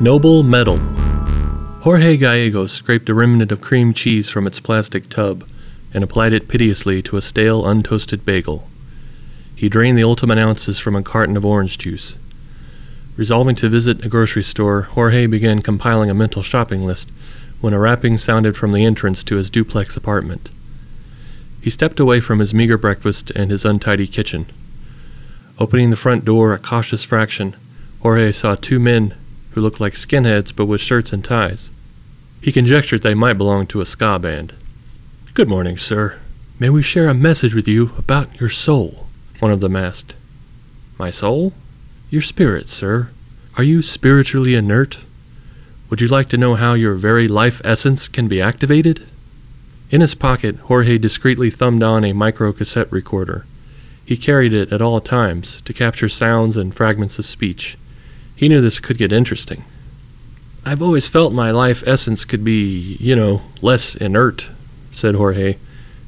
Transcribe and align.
Noble 0.00 0.42
Metal. 0.42 0.78
Jorge 1.82 2.16
Gallegos 2.16 2.72
scraped 2.72 3.08
a 3.08 3.14
remnant 3.14 3.52
of 3.52 3.60
cream 3.60 3.94
cheese 3.94 4.28
from 4.28 4.44
its 4.44 4.58
plastic 4.58 5.08
tub 5.08 5.48
and 5.94 6.02
applied 6.02 6.32
it 6.32 6.48
piteously 6.48 7.00
to 7.02 7.16
a 7.16 7.22
stale, 7.22 7.62
untoasted 7.62 8.24
bagel. 8.24 8.68
He 9.54 9.68
drained 9.68 9.96
the 9.96 10.02
ultimate 10.02 10.36
ounces 10.36 10.80
from 10.80 10.96
a 10.96 11.02
carton 11.02 11.36
of 11.36 11.44
orange 11.44 11.78
juice. 11.78 12.16
Resolving 13.16 13.54
to 13.56 13.68
visit 13.68 14.04
a 14.04 14.08
grocery 14.08 14.42
store, 14.42 14.82
Jorge 14.82 15.26
began 15.26 15.62
compiling 15.62 16.10
a 16.10 16.14
mental 16.14 16.42
shopping 16.42 16.84
list 16.84 17.12
when 17.60 17.72
a 17.72 17.78
rapping 17.78 18.18
sounded 18.18 18.56
from 18.56 18.72
the 18.72 18.84
entrance 18.84 19.22
to 19.22 19.36
his 19.36 19.48
duplex 19.48 19.96
apartment. 19.96 20.50
He 21.60 21.70
stepped 21.70 22.00
away 22.00 22.18
from 22.18 22.40
his 22.40 22.52
meager 22.52 22.76
breakfast 22.76 23.30
and 23.30 23.52
his 23.52 23.64
untidy 23.64 24.08
kitchen. 24.08 24.46
Opening 25.60 25.90
the 25.90 25.96
front 25.96 26.24
door 26.24 26.52
a 26.52 26.58
cautious 26.58 27.04
fraction, 27.04 27.54
Jorge 28.02 28.32
saw 28.32 28.56
two 28.56 28.80
men 28.80 29.14
who 29.54 29.60
looked 29.60 29.80
like 29.80 29.94
skinheads 29.94 30.54
but 30.54 30.66
with 30.66 30.80
shirts 30.80 31.12
and 31.12 31.24
ties. 31.24 31.70
He 32.40 32.52
conjectured 32.52 33.02
they 33.02 33.14
might 33.14 33.38
belong 33.38 33.66
to 33.68 33.80
a 33.80 33.86
ska 33.86 34.18
band. 34.18 34.52
Good 35.32 35.48
morning, 35.48 35.78
sir. 35.78 36.18
May 36.58 36.70
we 36.70 36.82
share 36.82 37.08
a 37.08 37.14
message 37.14 37.54
with 37.54 37.66
you 37.66 37.92
about 37.96 38.38
your 38.40 38.48
soul? 38.48 39.06
One 39.40 39.50
of 39.50 39.60
them 39.60 39.74
asked. 39.76 40.14
My 40.98 41.10
soul? 41.10 41.52
Your 42.10 42.22
spirit, 42.22 42.68
sir. 42.68 43.10
Are 43.56 43.64
you 43.64 43.82
spiritually 43.82 44.54
inert? 44.54 44.98
Would 45.90 46.00
you 46.00 46.08
like 46.08 46.28
to 46.28 46.36
know 46.36 46.54
how 46.54 46.74
your 46.74 46.94
very 46.94 47.28
life 47.28 47.60
essence 47.64 48.08
can 48.08 48.28
be 48.28 48.40
activated? 48.40 49.06
In 49.90 50.00
his 50.00 50.14
pocket, 50.14 50.56
Jorge 50.56 50.98
discreetly 50.98 51.50
thumbed 51.50 51.82
on 51.82 52.04
a 52.04 52.12
micro 52.12 52.52
cassette 52.52 52.90
recorder. 52.90 53.46
He 54.04 54.16
carried 54.16 54.52
it 54.52 54.72
at 54.72 54.82
all 54.82 55.00
times 55.00 55.62
to 55.62 55.72
capture 55.72 56.08
sounds 56.08 56.56
and 56.56 56.74
fragments 56.74 57.18
of 57.18 57.26
speech. 57.26 57.76
He 58.36 58.48
knew 58.48 58.60
this 58.60 58.80
could 58.80 58.98
get 58.98 59.12
interesting. 59.12 59.64
I've 60.64 60.82
always 60.82 61.08
felt 61.08 61.32
my 61.32 61.50
life 61.50 61.84
essence 61.86 62.24
could 62.24 62.42
be, 62.42 62.96
you 62.98 63.14
know, 63.14 63.42
less 63.60 63.94
inert, 63.94 64.48
said 64.92 65.14
Jorge, 65.14 65.56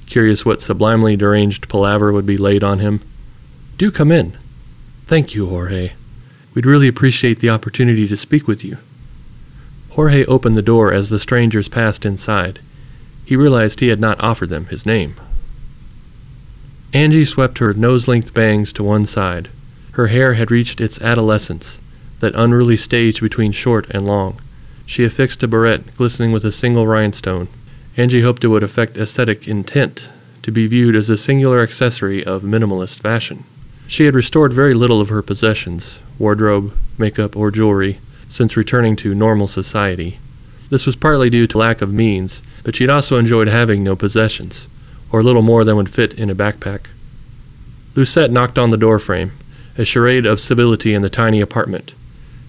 curious 0.07 0.45
what 0.45 0.61
sublimely 0.61 1.17
deranged 1.17 1.69
palaver 1.69 2.13
would 2.13 2.27
be 2.27 2.39
laid 2.39 2.65
on 2.65 2.79
him. 2.79 3.01
Do 3.77 3.91
come 3.91 4.11
in. 4.11 4.37
Thank 5.05 5.35
you, 5.35 5.47
Jorge. 5.47 5.93
We'd 6.55 6.67
really 6.67 6.89
appreciate 6.89 7.41
the 7.41 7.51
opportunity 7.51 8.09
to 8.09 8.17
speak 8.17 8.49
with 8.49 8.65
you. 8.65 8.79
Jorge 9.91 10.25
opened 10.25 10.57
the 10.57 10.63
door 10.63 10.93
as 10.93 11.11
the 11.11 11.19
strangers 11.19 11.69
passed 11.69 12.07
inside. 12.07 12.61
He 13.25 13.37
realized 13.37 13.81
he 13.81 13.89
had 13.89 14.01
not 14.01 14.21
offered 14.23 14.49
them 14.49 14.67
his 14.67 14.87
name. 14.87 15.17
Angie 16.95 17.25
swept 17.25 17.59
her 17.59 17.75
nose 17.75 18.09
length 18.09 18.33
bangs 18.33 18.73
to 18.73 18.83
one 18.83 19.05
side. 19.05 19.51
Her 19.93 20.07
hair 20.07 20.35
had 20.35 20.51
reached 20.51 20.81
its 20.81 21.01
adolescence, 21.03 21.79
that 22.21 22.35
unruly 22.35 22.77
stage 22.77 23.21
between 23.21 23.53
short 23.53 23.89
and 23.91 24.07
long. 24.07 24.41
She 24.87 25.05
affixed 25.05 25.43
a 25.43 25.49
barrette 25.49 25.97
glistening 25.97 26.33
with 26.33 26.45
a 26.45 26.53
single 26.53 26.87
rhinestone. 26.87 27.49
Angie 27.97 28.23
hoped 28.23 28.45
it 28.45 28.49
would 28.49 28.63
affect 28.63 28.97
aesthetic 28.97 29.49
intent, 29.49 30.09
to 30.43 30.53
be 30.53 30.67
viewed 30.67 30.95
as 30.95 31.11
a 31.11 31.17
singular 31.17 31.61
accessory 31.61 32.25
of 32.25 32.43
minimalist 32.43 33.01
fashion. 33.01 33.45
She 33.89 34.05
had 34.05 34.15
restored 34.15 34.53
very 34.53 34.75
little 34.75 35.01
of 35.01 35.09
her 35.09 35.23
possessions 35.23 35.99
wardrobe, 36.19 36.73
makeup, 36.97 37.37
or 37.37 37.51
jewelry 37.51 37.99
since 38.29 38.57
returning 38.57 38.97
to 38.97 39.15
normal 39.15 39.49
society. 39.49 40.19
This 40.71 40.87
was 40.87 40.97
partly 40.97 41.31
due 41.31 41.47
to 41.47 41.59
lack 41.59 41.83
of 41.83 41.93
means, 41.93 42.43
but 42.65 42.75
she 42.75 42.85
had 42.85 42.91
also 42.91 43.17
enjoyed 43.17 43.49
having 43.49 43.85
no 43.85 43.95
possessions, 43.95 44.67
or 45.13 45.23
little 45.23 45.43
more 45.43 45.65
than 45.65 45.77
would 45.77 45.89
fit 45.89 46.15
in 46.15 46.31
a 46.31 46.35
backpack. 46.35 46.87
Lucette 47.95 48.31
knocked 48.31 48.59
on 48.59 48.71
the 48.71 48.77
doorframe, 48.77 49.33
a 49.79 49.85
charade 49.85 50.27
of 50.27 50.41
civility 50.41 50.95
in 50.95 51.03
the 51.03 51.11
tiny 51.11 51.41
apartment. 51.41 51.95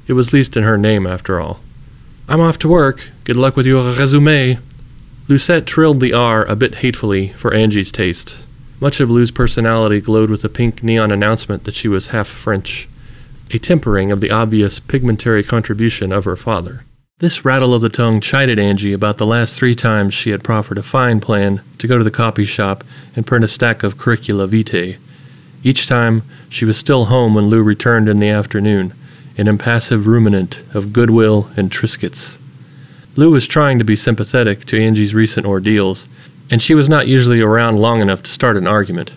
It 0.07 0.13
was 0.13 0.33
leased 0.33 0.55
in 0.55 0.63
her 0.63 0.77
name, 0.77 1.05
after 1.05 1.39
all. 1.39 1.59
I'm 2.29 2.41
off 2.41 2.57
to 2.59 2.67
work. 2.67 3.07
Good 3.23 3.35
luck 3.35 3.55
with 3.55 3.65
your 3.65 3.93
resume. 3.93 4.59
Lucette 5.27 5.65
trilled 5.65 5.99
the 5.99 6.13
R 6.13 6.45
a 6.45 6.55
bit 6.55 6.75
hatefully 6.75 7.29
for 7.29 7.53
Angie's 7.53 7.91
taste. 7.91 8.37
Much 8.79 8.99
of 8.99 9.09
Lou's 9.09 9.31
personality 9.31 9.99
glowed 9.99 10.29
with 10.29 10.43
a 10.43 10.49
pink 10.49 10.83
neon 10.83 11.11
announcement 11.11 11.63
that 11.63 11.75
she 11.75 11.87
was 11.87 12.07
half 12.07 12.27
French, 12.27 12.87
a 13.51 13.57
tempering 13.57 14.11
of 14.11 14.21
the 14.21 14.31
obvious 14.31 14.79
pigmentary 14.79 15.43
contribution 15.43 16.11
of 16.11 16.25
her 16.25 16.35
father. 16.35 16.85
This 17.19 17.43
rattle 17.43 17.73
of 17.73 17.81
the 17.81 17.89
tongue 17.89 18.21
chided 18.21 18.59
Angie 18.59 18.93
about 18.93 19.17
the 19.17 19.25
last 19.25 19.55
three 19.55 19.73
times 19.73 20.13
she 20.13 20.29
had 20.29 20.43
proffered 20.43 20.77
a 20.77 20.83
fine 20.83 21.19
plan 21.19 21.61
to 21.79 21.87
go 21.87 21.97
to 21.97 22.03
the 22.03 22.11
copy 22.11 22.45
shop 22.45 22.83
and 23.15 23.25
print 23.25 23.43
a 23.43 23.47
stack 23.47 23.81
of 23.83 23.97
curricula 23.97 24.47
vitae. 24.47 24.97
Each 25.63 25.87
time, 25.87 26.21
she 26.47 26.63
was 26.63 26.77
still 26.77 27.05
home 27.05 27.33
when 27.33 27.47
Lou 27.47 27.63
returned 27.63 28.07
in 28.07 28.19
the 28.19 28.29
afternoon, 28.29 28.93
an 29.37 29.47
impassive 29.47 30.07
ruminant 30.07 30.63
of 30.73 30.91
goodwill 30.91 31.49
and 31.55 31.71
Triscuits. 31.71 32.37
Lou 33.15 33.31
was 33.31 33.47
trying 33.47 33.79
to 33.79 33.85
be 33.85 33.95
sympathetic 33.95 34.65
to 34.65 34.79
Angie's 34.79 35.15
recent 35.15 35.45
ordeals, 35.45 36.07
and 36.49 36.61
she 36.61 36.73
was 36.73 36.89
not 36.89 37.07
usually 37.07 37.41
around 37.41 37.77
long 37.77 38.01
enough 38.01 38.23
to 38.23 38.31
start 38.31 38.57
an 38.57 38.67
argument. 38.67 39.11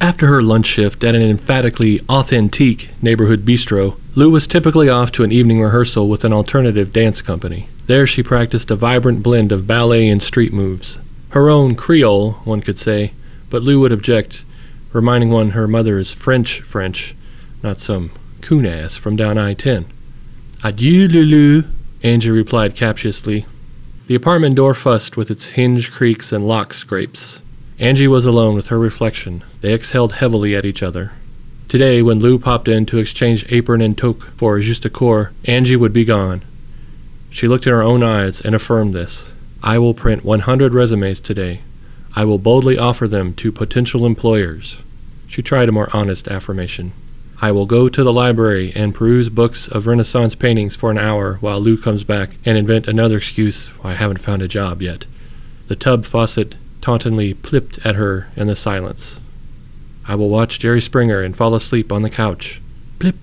After 0.00 0.26
her 0.26 0.42
lunch 0.42 0.66
shift 0.66 1.02
at 1.04 1.14
an 1.14 1.22
emphatically 1.22 2.00
authentique 2.08 2.90
neighborhood 3.00 3.40
bistro, 3.40 3.98
Lou 4.14 4.30
was 4.30 4.46
typically 4.46 4.88
off 4.88 5.12
to 5.12 5.24
an 5.24 5.32
evening 5.32 5.62
rehearsal 5.62 6.08
with 6.08 6.24
an 6.24 6.32
alternative 6.32 6.92
dance 6.92 7.22
company. 7.22 7.68
There 7.86 8.06
she 8.06 8.22
practiced 8.22 8.70
a 8.70 8.76
vibrant 8.76 9.22
blend 9.22 9.52
of 9.52 9.66
ballet 9.66 10.08
and 10.08 10.22
street 10.22 10.52
moves. 10.52 10.98
Her 11.30 11.48
own 11.48 11.74
Creole, 11.74 12.32
one 12.44 12.60
could 12.60 12.78
say, 12.78 13.12
but 13.50 13.62
Lou 13.62 13.80
would 13.80 13.92
object, 13.92 14.44
reminding 14.92 15.30
one 15.30 15.50
her 15.50 15.66
mother 15.66 15.98
is 15.98 16.12
French 16.12 16.60
French, 16.60 17.14
not 17.62 17.80
some 17.80 18.10
ass 18.50 18.94
from 18.94 19.16
down 19.16 19.38
I 19.38 19.54
10. 19.54 19.86
Adieu, 20.62 21.08
Lulu, 21.08 21.64
Angie 22.02 22.30
replied 22.30 22.76
captiously. 22.76 23.46
The 24.06 24.14
apartment 24.14 24.56
door 24.56 24.74
fussed 24.74 25.16
with 25.16 25.30
its 25.30 25.50
hinge 25.50 25.90
creaks 25.90 26.30
and 26.30 26.46
lock 26.46 26.74
scrapes. 26.74 27.40
Angie 27.78 28.06
was 28.06 28.26
alone 28.26 28.54
with 28.54 28.68
her 28.68 28.78
reflection. 28.78 29.42
They 29.60 29.72
exhaled 29.72 30.12
heavily 30.12 30.54
at 30.54 30.66
each 30.66 30.82
other. 30.82 31.12
Today, 31.68 32.02
when 32.02 32.18
Lou 32.20 32.38
popped 32.38 32.68
in 32.68 32.84
to 32.86 32.98
exchange 32.98 33.46
apron 33.48 33.80
and 33.80 33.96
toque 33.96 34.24
for 34.36 34.58
justaucorps, 34.58 35.32
Angie 35.46 35.76
would 35.76 35.94
be 35.94 36.04
gone. 36.04 36.42
She 37.30 37.48
looked 37.48 37.66
in 37.66 37.72
her 37.72 37.82
own 37.82 38.02
eyes 38.02 38.42
and 38.42 38.54
affirmed 38.54 38.92
this. 38.92 39.30
I 39.62 39.78
will 39.78 39.94
print 39.94 40.22
100 40.22 40.74
resumes 40.74 41.18
today. 41.18 41.62
I 42.14 42.26
will 42.26 42.38
boldly 42.38 42.76
offer 42.76 43.08
them 43.08 43.32
to 43.36 43.50
potential 43.50 44.04
employers. 44.04 44.76
She 45.26 45.42
tried 45.42 45.70
a 45.70 45.72
more 45.72 45.88
honest 45.94 46.28
affirmation. 46.28 46.92
I 47.44 47.52
will 47.52 47.66
go 47.66 47.90
to 47.90 48.02
the 48.02 48.10
library 48.10 48.72
and 48.74 48.94
peruse 48.94 49.28
books 49.28 49.68
of 49.68 49.86
Renaissance 49.86 50.34
paintings 50.34 50.74
for 50.74 50.90
an 50.90 50.96
hour 50.96 51.34
while 51.42 51.60
Lou 51.60 51.76
comes 51.76 52.02
back 52.02 52.38
and 52.46 52.56
invent 52.56 52.88
another 52.88 53.18
excuse 53.18 53.66
why 53.82 53.90
I 53.90 53.96
haven't 53.96 54.22
found 54.22 54.40
a 54.40 54.48
job 54.48 54.80
yet. 54.80 55.04
The 55.66 55.76
tub 55.76 56.06
faucet 56.06 56.54
tauntingly 56.80 57.34
plipped 57.34 57.84
at 57.84 57.96
her 57.96 58.28
in 58.34 58.46
the 58.46 58.56
silence. 58.56 59.20
I 60.08 60.14
will 60.14 60.30
watch 60.30 60.58
Jerry 60.58 60.80
Springer 60.80 61.20
and 61.20 61.36
fall 61.36 61.54
asleep 61.54 61.92
on 61.92 62.00
the 62.00 62.08
couch. 62.08 62.62
Plip. 62.98 63.16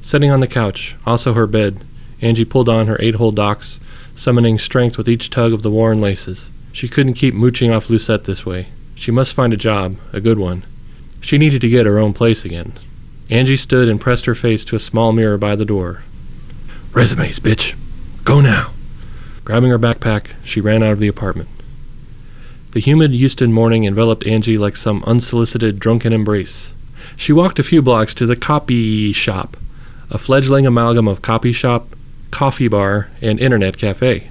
Sitting 0.00 0.32
on 0.32 0.40
the 0.40 0.48
couch, 0.48 0.96
also 1.06 1.32
her 1.32 1.46
bed, 1.46 1.84
Angie 2.20 2.44
pulled 2.44 2.68
on 2.68 2.88
her 2.88 2.96
eight 2.98 3.14
hole 3.14 3.30
Docs, 3.30 3.78
summoning 4.16 4.58
strength 4.58 4.98
with 4.98 5.08
each 5.08 5.30
tug 5.30 5.52
of 5.52 5.62
the 5.62 5.70
worn 5.70 6.00
laces. 6.00 6.50
She 6.72 6.88
couldn't 6.88 7.14
keep 7.14 7.34
mooching 7.34 7.70
off 7.70 7.88
Lucette 7.88 8.24
this 8.24 8.44
way. 8.44 8.66
She 8.96 9.12
must 9.12 9.32
find 9.32 9.52
a 9.52 9.56
job, 9.56 9.94
a 10.12 10.20
good 10.20 10.40
one. 10.40 10.64
She 11.20 11.38
needed 11.38 11.60
to 11.60 11.68
get 11.68 11.86
her 11.86 12.00
own 12.00 12.14
place 12.14 12.44
again. 12.44 12.72
Angie 13.30 13.56
stood 13.56 13.88
and 13.88 14.00
pressed 14.00 14.26
her 14.26 14.34
face 14.34 14.64
to 14.66 14.76
a 14.76 14.80
small 14.80 15.12
mirror 15.12 15.38
by 15.38 15.56
the 15.56 15.64
door. 15.64 16.02
Resumes, 16.92 17.38
bitch. 17.38 17.74
Go 18.24 18.40
now. 18.40 18.72
Grabbing 19.44 19.70
her 19.70 19.78
backpack, 19.78 20.34
she 20.44 20.60
ran 20.60 20.82
out 20.82 20.92
of 20.92 20.98
the 20.98 21.08
apartment. 21.08 21.48
The 22.72 22.80
humid 22.80 23.10
Houston 23.10 23.52
morning 23.52 23.84
enveloped 23.84 24.26
Angie 24.26 24.56
like 24.56 24.76
some 24.76 25.02
unsolicited 25.04 25.78
drunken 25.78 26.12
embrace. 26.12 26.72
She 27.16 27.32
walked 27.32 27.58
a 27.58 27.64
few 27.64 27.82
blocks 27.82 28.14
to 28.14 28.26
the 28.26 28.36
copy 28.36 29.12
shop, 29.12 29.56
a 30.10 30.18
fledgling 30.18 30.66
amalgam 30.66 31.08
of 31.08 31.22
copy 31.22 31.52
shop, 31.52 31.88
coffee 32.30 32.68
bar, 32.68 33.10
and 33.20 33.38
internet 33.40 33.76
cafe. 33.76 34.30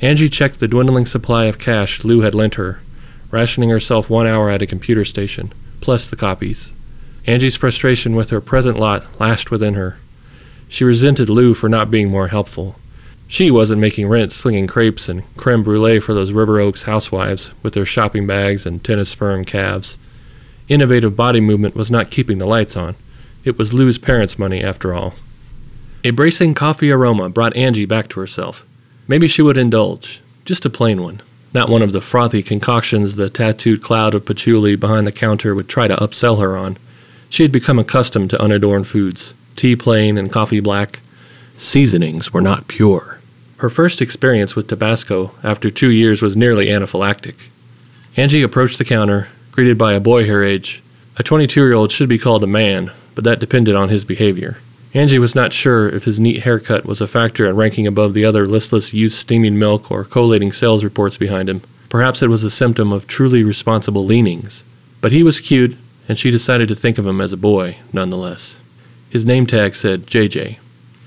Angie 0.00 0.28
checked 0.28 0.60
the 0.60 0.68
dwindling 0.68 1.06
supply 1.06 1.44
of 1.46 1.58
cash 1.58 2.04
Lou 2.04 2.20
had 2.20 2.34
lent 2.34 2.54
her, 2.54 2.80
rationing 3.30 3.70
herself 3.70 4.08
one 4.08 4.26
hour 4.26 4.48
at 4.48 4.62
a 4.62 4.66
computer 4.66 5.04
station, 5.04 5.52
plus 5.80 6.08
the 6.08 6.16
copies. 6.16 6.72
Angie's 7.26 7.56
frustration 7.56 8.16
with 8.16 8.30
her 8.30 8.40
present 8.40 8.78
lot 8.78 9.04
lashed 9.20 9.50
within 9.50 9.74
her. 9.74 9.98
She 10.68 10.84
resented 10.84 11.28
Lou 11.28 11.54
for 11.54 11.68
not 11.68 11.90
being 11.90 12.08
more 12.10 12.28
helpful. 12.28 12.76
She 13.26 13.50
wasn't 13.50 13.80
making 13.80 14.08
rent 14.08 14.32
slinging 14.32 14.66
crepes 14.66 15.08
and 15.08 15.22
creme 15.36 15.62
brulee 15.62 16.00
for 16.00 16.14
those 16.14 16.32
River 16.32 16.58
Oaks 16.60 16.84
housewives 16.84 17.52
with 17.62 17.74
their 17.74 17.84
shopping 17.84 18.26
bags 18.26 18.64
and 18.64 18.82
tennis 18.82 19.12
firm 19.12 19.44
calves. 19.44 19.98
Innovative 20.68 21.16
body 21.16 21.40
movement 21.40 21.74
was 21.74 21.90
not 21.90 22.10
keeping 22.10 22.38
the 22.38 22.46
lights 22.46 22.76
on. 22.76 22.96
It 23.44 23.58
was 23.58 23.72
Lou's 23.74 23.98
parents' 23.98 24.38
money, 24.38 24.62
after 24.62 24.92
all. 24.92 25.14
A 26.04 26.10
bracing 26.10 26.54
coffee 26.54 26.90
aroma 26.90 27.28
brought 27.28 27.56
Angie 27.56 27.86
back 27.86 28.08
to 28.10 28.20
herself. 28.20 28.64
Maybe 29.06 29.26
she 29.26 29.42
would 29.42 29.58
indulge. 29.58 30.20
Just 30.44 30.66
a 30.66 30.70
plain 30.70 31.02
one. 31.02 31.22
Not 31.54 31.68
one 31.68 31.82
of 31.82 31.92
the 31.92 32.00
frothy 32.00 32.42
concoctions 32.42 33.16
the 33.16 33.30
tattooed 33.30 33.82
cloud 33.82 34.14
of 34.14 34.26
patchouli 34.26 34.76
behind 34.76 35.06
the 35.06 35.12
counter 35.12 35.54
would 35.54 35.68
try 35.68 35.88
to 35.88 35.96
upsell 35.96 36.40
her 36.40 36.56
on. 36.56 36.76
She 37.30 37.42
had 37.42 37.52
become 37.52 37.78
accustomed 37.78 38.30
to 38.30 38.42
unadorned 38.42 38.86
foods 38.86 39.34
tea 39.56 39.74
plain 39.74 40.16
and 40.16 40.32
coffee 40.32 40.60
black, 40.60 41.00
seasonings 41.56 42.32
were 42.32 42.40
not 42.40 42.68
pure. 42.68 43.18
Her 43.56 43.68
first 43.68 44.00
experience 44.00 44.54
with 44.54 44.68
Tabasco 44.68 45.32
after 45.42 45.68
two 45.68 45.90
years 45.90 46.22
was 46.22 46.36
nearly 46.36 46.66
anaphylactic. 46.66 47.34
Angie 48.16 48.42
approached 48.42 48.78
the 48.78 48.84
counter, 48.84 49.28
greeted 49.50 49.76
by 49.76 49.94
a 49.94 50.00
boy 50.00 50.28
her 50.28 50.44
age. 50.44 50.80
A 51.16 51.24
22 51.24 51.60
year 51.60 51.72
old 51.72 51.90
should 51.90 52.08
be 52.08 52.18
called 52.18 52.44
a 52.44 52.46
man, 52.46 52.92
but 53.16 53.24
that 53.24 53.40
depended 53.40 53.74
on 53.74 53.88
his 53.88 54.04
behavior. 54.04 54.58
Angie 54.94 55.18
was 55.18 55.34
not 55.34 55.52
sure 55.52 55.88
if 55.88 56.04
his 56.04 56.20
neat 56.20 56.44
haircut 56.44 56.86
was 56.86 57.00
a 57.00 57.08
factor 57.08 57.46
in 57.46 57.56
ranking 57.56 57.86
above 57.86 58.14
the 58.14 58.24
other 58.24 58.46
listless 58.46 58.94
youths 58.94 59.16
steaming 59.16 59.58
milk 59.58 59.90
or 59.90 60.04
collating 60.04 60.52
sales 60.52 60.84
reports 60.84 61.16
behind 61.16 61.48
him. 61.48 61.62
Perhaps 61.88 62.22
it 62.22 62.28
was 62.28 62.44
a 62.44 62.50
symptom 62.50 62.92
of 62.92 63.08
truly 63.08 63.42
responsible 63.42 64.06
leanings. 64.06 64.62
But 65.00 65.12
he 65.12 65.24
was 65.24 65.40
cute, 65.40 65.76
and 66.08 66.18
she 66.18 66.30
decided 66.30 66.68
to 66.68 66.74
think 66.74 66.96
of 66.96 67.06
him 67.06 67.20
as 67.20 67.32
a 67.32 67.36
boy, 67.36 67.76
nonetheless. 67.92 68.58
His 69.10 69.26
name 69.26 69.46
tag 69.46 69.76
said 69.76 70.06
JJ. 70.06 70.58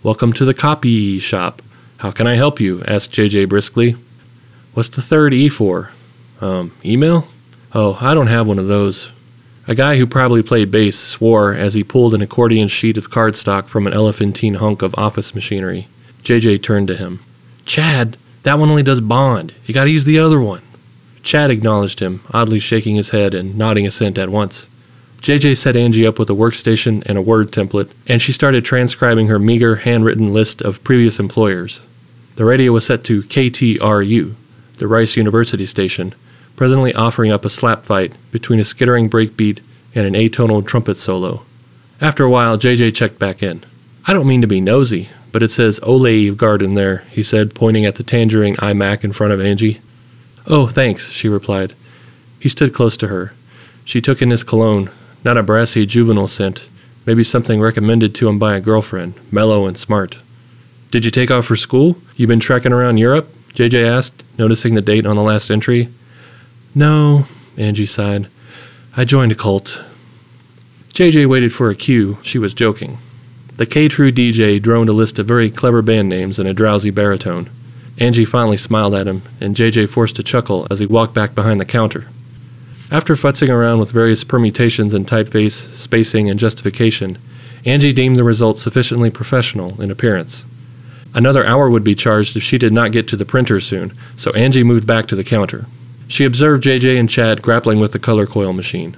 Welcome 0.03 0.31
to 0.33 0.45
the 0.45 0.53
copy 0.53 1.17
shop. 1.17 1.61
How 1.97 2.11
can 2.11 2.27
I 2.27 2.35
help 2.35 2.59
you? 2.59 2.83
asked 2.83 3.11
JJ 3.11 3.49
briskly. 3.49 3.95
What's 4.73 4.89
the 4.89 5.01
third 5.01 5.33
E 5.33 5.49
for? 5.49 5.91
Um, 6.39 6.71
email? 6.85 7.27
Oh, 7.73 7.97
I 7.99 8.13
don't 8.13 8.27
have 8.27 8.47
one 8.47 8.59
of 8.59 8.67
those. 8.67 9.11
A 9.67 9.75
guy 9.75 9.97
who 9.97 10.05
probably 10.05 10.43
played 10.43 10.71
bass 10.71 10.97
swore 10.97 11.53
as 11.53 11.73
he 11.73 11.83
pulled 11.83 12.13
an 12.13 12.21
accordion 12.21 12.67
sheet 12.67 12.97
of 12.97 13.11
cardstock 13.11 13.65
from 13.65 13.87
an 13.87 13.93
elephantine 13.93 14.55
hunk 14.55 14.81
of 14.81 14.95
office 14.97 15.33
machinery. 15.33 15.87
JJ 16.23 16.61
turned 16.63 16.87
to 16.87 16.95
him. 16.95 17.19
Chad, 17.65 18.17
that 18.43 18.59
one 18.59 18.69
only 18.69 18.83
does 18.83 19.01
bond. 19.01 19.53
You 19.65 19.73
gotta 19.73 19.91
use 19.91 20.05
the 20.05 20.19
other 20.19 20.39
one. 20.39 20.61
Chad 21.23 21.51
acknowledged 21.51 21.99
him, 21.99 22.21
oddly 22.33 22.59
shaking 22.59 22.95
his 22.95 23.11
head 23.11 23.33
and 23.33 23.55
nodding 23.55 23.85
assent 23.85 24.17
at 24.17 24.29
once. 24.29 24.67
JJ 25.21 25.55
set 25.57 25.75
Angie 25.75 26.07
up 26.07 26.17
with 26.17 26.31
a 26.31 26.33
workstation 26.33 27.03
and 27.05 27.15
a 27.15 27.21
Word 27.21 27.51
template, 27.51 27.91
and 28.07 28.19
she 28.19 28.33
started 28.33 28.65
transcribing 28.65 29.27
her 29.27 29.37
meager, 29.37 29.75
handwritten 29.75 30.33
list 30.33 30.63
of 30.63 30.83
previous 30.83 31.19
employers. 31.19 31.79
The 32.37 32.45
radio 32.45 32.71
was 32.71 32.87
set 32.87 33.03
to 33.03 33.21
KTRU, 33.21 34.33
the 34.77 34.87
Rice 34.87 35.15
University 35.15 35.67
station, 35.67 36.15
presently 36.55 36.91
offering 36.95 37.31
up 37.31 37.45
a 37.45 37.51
slap 37.51 37.85
fight 37.85 38.15
between 38.31 38.59
a 38.59 38.63
skittering 38.63 39.11
breakbeat 39.11 39.59
and 39.93 40.07
an 40.07 40.15
atonal 40.15 40.65
trumpet 40.65 40.97
solo. 40.97 41.43
After 42.01 42.23
a 42.23 42.29
while, 42.29 42.57
JJ 42.57 42.95
checked 42.95 43.19
back 43.19 43.43
in. 43.43 43.63
I 44.07 44.13
don't 44.13 44.27
mean 44.27 44.41
to 44.41 44.47
be 44.47 44.59
nosy, 44.59 45.09
but 45.31 45.43
it 45.43 45.51
says 45.51 45.79
Olive 45.83 46.35
Garden 46.35 46.73
there, 46.73 47.03
he 47.11 47.21
said, 47.21 47.53
pointing 47.53 47.85
at 47.85 47.93
the 47.93 48.03
tangerine 48.03 48.55
iMac 48.55 49.03
in 49.03 49.13
front 49.13 49.33
of 49.33 49.39
Angie. 49.39 49.81
Oh, 50.47 50.65
thanks, 50.65 51.11
she 51.11 51.29
replied. 51.29 51.75
He 52.39 52.49
stood 52.49 52.73
close 52.73 52.97
to 52.97 53.07
her. 53.09 53.33
She 53.85 54.01
took 54.01 54.23
in 54.23 54.31
his 54.31 54.43
cologne, 54.43 54.89
not 55.23 55.37
a 55.37 55.43
brassy 55.43 55.85
juvenile 55.85 56.27
scent, 56.27 56.67
maybe 57.05 57.23
something 57.23 57.61
recommended 57.61 58.15
to 58.15 58.27
him 58.27 58.39
by 58.39 58.55
a 58.55 58.61
girlfriend, 58.61 59.13
mellow 59.31 59.65
and 59.65 59.77
smart. 59.77 60.17
Did 60.89 61.05
you 61.05 61.11
take 61.11 61.31
off 61.31 61.45
for 61.45 61.55
school? 61.55 61.97
You 62.15 62.27
been 62.27 62.39
trekking 62.39 62.73
around 62.73 62.97
Europe? 62.97 63.29
JJ 63.53 63.85
asked, 63.87 64.23
noticing 64.37 64.75
the 64.75 64.81
date 64.81 65.05
on 65.05 65.15
the 65.15 65.21
last 65.21 65.49
entry. 65.49 65.89
No, 66.73 67.25
Angie 67.57 67.85
sighed. 67.85 68.27
I 68.95 69.05
joined 69.05 69.31
a 69.31 69.35
cult. 69.35 69.83
JJ 70.93 71.27
waited 71.27 71.53
for 71.53 71.69
a 71.69 71.75
cue. 71.75 72.17
She 72.23 72.37
was 72.37 72.53
joking. 72.53 72.97
The 73.57 73.65
KTRU 73.65 74.11
DJ 74.11 74.61
droned 74.61 74.89
a 74.89 74.93
list 74.93 75.19
of 75.19 75.27
very 75.27 75.51
clever 75.51 75.81
band 75.81 76.09
names 76.09 76.39
in 76.39 76.47
a 76.47 76.53
drowsy 76.53 76.89
baritone. 76.89 77.49
Angie 77.97 78.25
finally 78.25 78.57
smiled 78.57 78.95
at 78.95 79.07
him, 79.07 79.21
and 79.39 79.55
JJ 79.55 79.89
forced 79.89 80.17
a 80.19 80.23
chuckle 80.23 80.65
as 80.71 80.79
he 80.79 80.85
walked 80.85 81.13
back 81.13 81.35
behind 81.35 81.59
the 81.59 81.65
counter. 81.65 82.07
After 82.91 83.15
futzing 83.15 83.47
around 83.47 83.79
with 83.79 83.91
various 83.91 84.25
permutations 84.25 84.93
in 84.93 85.05
typeface, 85.05 85.73
spacing, 85.73 86.29
and 86.29 86.37
justification, 86.37 87.17
Angie 87.65 87.93
deemed 87.93 88.17
the 88.17 88.25
results 88.25 88.61
sufficiently 88.61 89.09
professional 89.09 89.81
in 89.81 89.89
appearance. 89.89 90.43
Another 91.13 91.45
hour 91.45 91.69
would 91.69 91.85
be 91.85 91.95
charged 91.95 92.35
if 92.35 92.43
she 92.43 92.57
did 92.57 92.73
not 92.73 92.91
get 92.91 93.07
to 93.07 93.15
the 93.15 93.23
printer 93.23 93.61
soon, 93.61 93.93
so 94.17 94.31
Angie 94.31 94.65
moved 94.65 94.85
back 94.85 95.07
to 95.07 95.15
the 95.15 95.23
counter. 95.23 95.67
She 96.09 96.25
observed 96.25 96.65
JJ 96.65 96.99
and 96.99 97.09
Chad 97.09 97.41
grappling 97.41 97.79
with 97.79 97.93
the 97.93 97.99
color 97.99 98.25
coil 98.25 98.51
machine. 98.51 98.97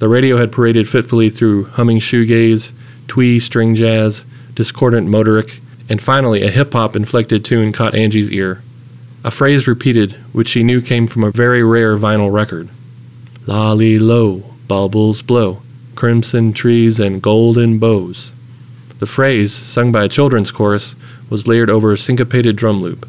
The 0.00 0.08
radio 0.08 0.36
had 0.36 0.50
paraded 0.50 0.88
fitfully 0.88 1.30
through 1.30 1.66
humming 1.66 2.00
shoegaze, 2.00 2.72
twee 3.06 3.38
string 3.38 3.76
jazz, 3.76 4.24
discordant 4.56 5.06
motorik, 5.06 5.60
and 5.88 6.02
finally 6.02 6.42
a 6.42 6.50
hip 6.50 6.72
hop 6.72 6.96
inflected 6.96 7.44
tune 7.44 7.70
caught 7.70 7.94
Angie's 7.94 8.32
ear. 8.32 8.60
A 9.22 9.30
phrase 9.30 9.68
repeated, 9.68 10.14
which 10.32 10.48
she 10.48 10.64
knew 10.64 10.80
came 10.80 11.06
from 11.06 11.22
a 11.22 11.30
very 11.30 11.62
rare 11.62 11.96
vinyl 11.96 12.32
record. 12.32 12.68
Lolly 13.46 13.98
low, 13.98 14.44
bubbles 14.68 15.22
blow, 15.22 15.62
crimson 15.94 16.52
trees 16.52 17.00
and 17.00 17.22
golden 17.22 17.78
bows. 17.78 18.32
The 18.98 19.06
phrase, 19.06 19.52
sung 19.52 19.90
by 19.92 20.04
a 20.04 20.08
children's 20.08 20.50
chorus, 20.50 20.94
was 21.30 21.48
layered 21.48 21.70
over 21.70 21.90
a 21.90 21.98
syncopated 21.98 22.56
drum 22.56 22.82
loop. 22.82 23.08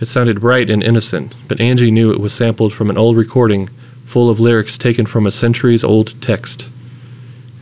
It 0.00 0.06
sounded 0.06 0.40
bright 0.40 0.68
and 0.68 0.82
innocent, 0.82 1.34
but 1.46 1.60
Angie 1.60 1.92
knew 1.92 2.10
it 2.10 2.20
was 2.20 2.32
sampled 2.32 2.72
from 2.72 2.90
an 2.90 2.98
old 2.98 3.16
recording 3.16 3.68
full 4.04 4.28
of 4.30 4.40
lyrics 4.40 4.78
taken 4.78 5.06
from 5.06 5.26
a 5.26 5.30
centuries 5.30 5.84
old 5.84 6.20
text. 6.20 6.68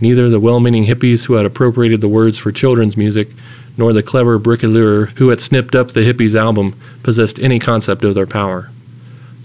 Neither 0.01 0.29
the 0.31 0.41
well 0.41 0.61
meaning 0.61 0.85
hippies 0.85 1.27
who 1.27 1.35
had 1.35 1.47
appropriated 1.47 2.01
the 2.01 2.09
words 2.09 2.39
for 2.39 2.53
children's 2.53 2.97
music 2.97 3.29
nor 3.77 3.93
the 3.93 4.03
clever 4.03 4.39
bricoleur 4.39 5.11
who 5.17 5.29
had 5.29 5.41
snipped 5.41 5.75
up 5.75 5.89
the 5.89 6.01
hippies' 6.01 6.35
album 6.35 6.75
possessed 7.03 7.39
any 7.41 7.59
concept 7.59 8.05
of 8.05 8.15
their 8.15 8.27
power. 8.27 8.71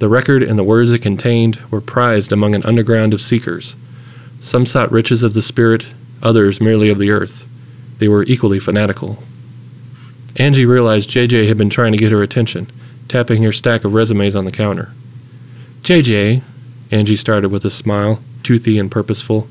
The 0.01 0.09
record 0.09 0.41
and 0.41 0.57
the 0.57 0.63
words 0.63 0.89
it 0.89 1.03
contained 1.03 1.57
were 1.69 1.79
prized 1.79 2.31
among 2.31 2.55
an 2.55 2.63
underground 2.63 3.13
of 3.13 3.21
seekers. 3.21 3.75
Some 4.39 4.65
sought 4.65 4.91
riches 4.91 5.21
of 5.21 5.35
the 5.35 5.43
spirit, 5.43 5.85
others 6.23 6.59
merely 6.59 6.89
of 6.89 6.97
the 6.97 7.11
earth. 7.11 7.45
They 7.99 8.07
were 8.07 8.23
equally 8.23 8.57
fanatical. 8.57 9.21
Angie 10.37 10.65
realized 10.65 11.11
JJ 11.11 11.47
had 11.47 11.59
been 11.59 11.69
trying 11.69 11.91
to 11.91 11.99
get 11.99 12.11
her 12.11 12.23
attention 12.23 12.71
tapping 13.09 13.43
her 13.43 13.51
stack 13.51 13.83
of 13.83 13.93
resumes 13.93 14.35
on 14.35 14.45
the 14.45 14.51
counter. 14.51 14.89
JJ, 15.83 16.41
Angie 16.89 17.15
started 17.15 17.49
with 17.49 17.63
a 17.63 17.69
smile, 17.69 18.21
toothy 18.41 18.79
and 18.79 18.89
purposeful. 18.89 19.49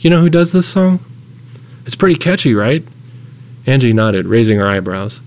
You 0.00 0.10
know 0.10 0.20
who 0.20 0.28
does 0.28 0.52
this 0.52 0.68
song? 0.68 1.00
It's 1.86 1.96
pretty 1.96 2.16
catchy, 2.16 2.52
right? 2.52 2.84
Angie 3.66 3.94
nodded, 3.94 4.26
raising 4.26 4.58
her 4.58 4.66
eyebrows. 4.66 5.22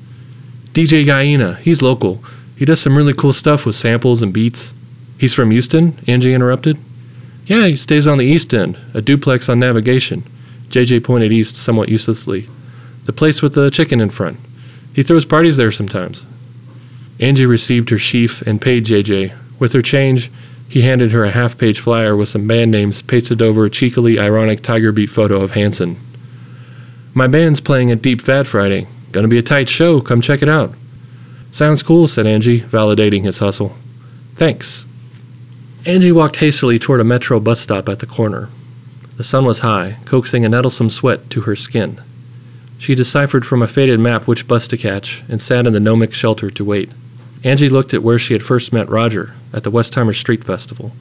DJ 0.73 1.03
Gallina, 1.03 1.57
he's 1.57 1.81
local. 1.81 2.23
He 2.61 2.65
does 2.65 2.79
some 2.79 2.95
really 2.95 3.15
cool 3.15 3.33
stuff 3.33 3.65
with 3.65 3.75
samples 3.75 4.21
and 4.21 4.31
beats. 4.31 4.71
He's 5.17 5.33
from 5.33 5.49
Houston? 5.49 5.97
Angie 6.05 6.35
interrupted. 6.35 6.77
Yeah, 7.47 7.65
he 7.65 7.75
stays 7.75 8.05
on 8.05 8.19
the 8.19 8.27
east 8.27 8.53
end, 8.53 8.77
a 8.93 9.01
duplex 9.01 9.49
on 9.49 9.57
navigation. 9.57 10.21
JJ 10.69 11.03
pointed 11.03 11.31
east 11.31 11.55
somewhat 11.55 11.89
uselessly. 11.89 12.47
The 13.05 13.13
place 13.13 13.41
with 13.41 13.55
the 13.55 13.71
chicken 13.71 13.99
in 13.99 14.11
front. 14.11 14.37
He 14.94 15.01
throws 15.01 15.25
parties 15.25 15.57
there 15.57 15.71
sometimes. 15.71 16.23
Angie 17.19 17.47
received 17.47 17.89
her 17.89 17.97
sheaf 17.97 18.44
and 18.44 18.61
paid 18.61 18.85
JJ. 18.85 19.33
With 19.57 19.73
her 19.73 19.81
change, 19.81 20.30
he 20.69 20.83
handed 20.83 21.13
her 21.13 21.23
a 21.23 21.31
half 21.31 21.57
page 21.57 21.80
flyer 21.80 22.15
with 22.15 22.30
some 22.30 22.45
band 22.45 22.69
names 22.69 23.01
pasted 23.01 23.41
over 23.41 23.65
a 23.65 23.71
cheekily 23.71 24.19
ironic 24.19 24.61
Tiger 24.61 24.91
Beat 24.91 25.09
photo 25.09 25.41
of 25.41 25.53
Hanson. 25.53 25.97
My 27.15 27.25
band's 27.25 27.59
playing 27.59 27.89
at 27.89 28.03
Deep 28.03 28.21
Fat 28.21 28.45
Friday. 28.45 28.85
Gonna 29.11 29.27
be 29.27 29.39
a 29.39 29.41
tight 29.41 29.68
show, 29.68 29.99
come 29.99 30.21
check 30.21 30.44
it 30.44 30.47
out. 30.47 30.75
Sounds 31.51 31.83
cool, 31.83 32.07
said 32.07 32.25
Angie, 32.25 32.61
validating 32.61 33.23
his 33.23 33.39
hustle. 33.39 33.75
Thanks. 34.35 34.85
Angie 35.85 36.11
walked 36.11 36.37
hastily 36.37 36.79
toward 36.79 37.01
a 37.01 37.03
metro 37.03 37.39
bus 37.39 37.59
stop 37.59 37.89
at 37.89 37.99
the 37.99 38.05
corner. 38.05 38.49
The 39.17 39.23
sun 39.23 39.45
was 39.45 39.59
high, 39.59 39.97
coaxing 40.05 40.45
a 40.45 40.49
nettlesome 40.49 40.89
sweat 40.89 41.29
to 41.31 41.41
her 41.41 41.55
skin. 41.55 41.99
She 42.77 42.95
deciphered 42.95 43.45
from 43.45 43.61
a 43.61 43.67
faded 43.67 43.99
map 43.99 44.27
which 44.27 44.47
bus 44.47 44.67
to 44.69 44.77
catch 44.77 45.23
and 45.27 45.41
sat 45.41 45.67
in 45.67 45.73
the 45.73 45.79
gnomic 45.79 46.13
shelter 46.13 46.49
to 46.49 46.65
wait. 46.65 46.89
Angie 47.43 47.69
looked 47.69 47.93
at 47.93 48.03
where 48.03 48.17
she 48.17 48.33
had 48.33 48.43
first 48.43 48.71
met 48.71 48.89
Roger, 48.89 49.33
at 49.53 49.63
the 49.63 49.71
Westheimer 49.71 50.15
Street 50.15 50.43
Festival. 50.43 50.91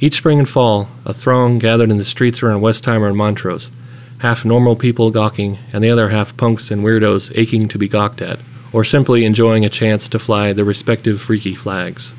Each 0.00 0.16
spring 0.16 0.38
and 0.38 0.48
fall, 0.48 0.88
a 1.04 1.14
throng 1.14 1.58
gathered 1.58 1.90
in 1.90 1.98
the 1.98 2.04
streets 2.04 2.42
around 2.42 2.62
Westheimer 2.62 3.08
and 3.08 3.16
Montrose, 3.16 3.70
half 4.18 4.44
normal 4.44 4.76
people 4.76 5.10
gawking, 5.10 5.58
and 5.72 5.84
the 5.84 5.90
other 5.90 6.08
half 6.08 6.36
punks 6.36 6.70
and 6.70 6.82
weirdos 6.82 7.30
aching 7.36 7.68
to 7.68 7.78
be 7.78 7.88
gawked 7.88 8.20
at, 8.20 8.40
or 8.72 8.84
simply 8.84 9.24
enjoying 9.24 9.64
a 9.64 9.68
chance 9.68 10.08
to 10.08 10.18
fly 10.18 10.52
their 10.52 10.64
respective 10.64 11.20
freaky 11.20 11.54
flags. 11.54 12.14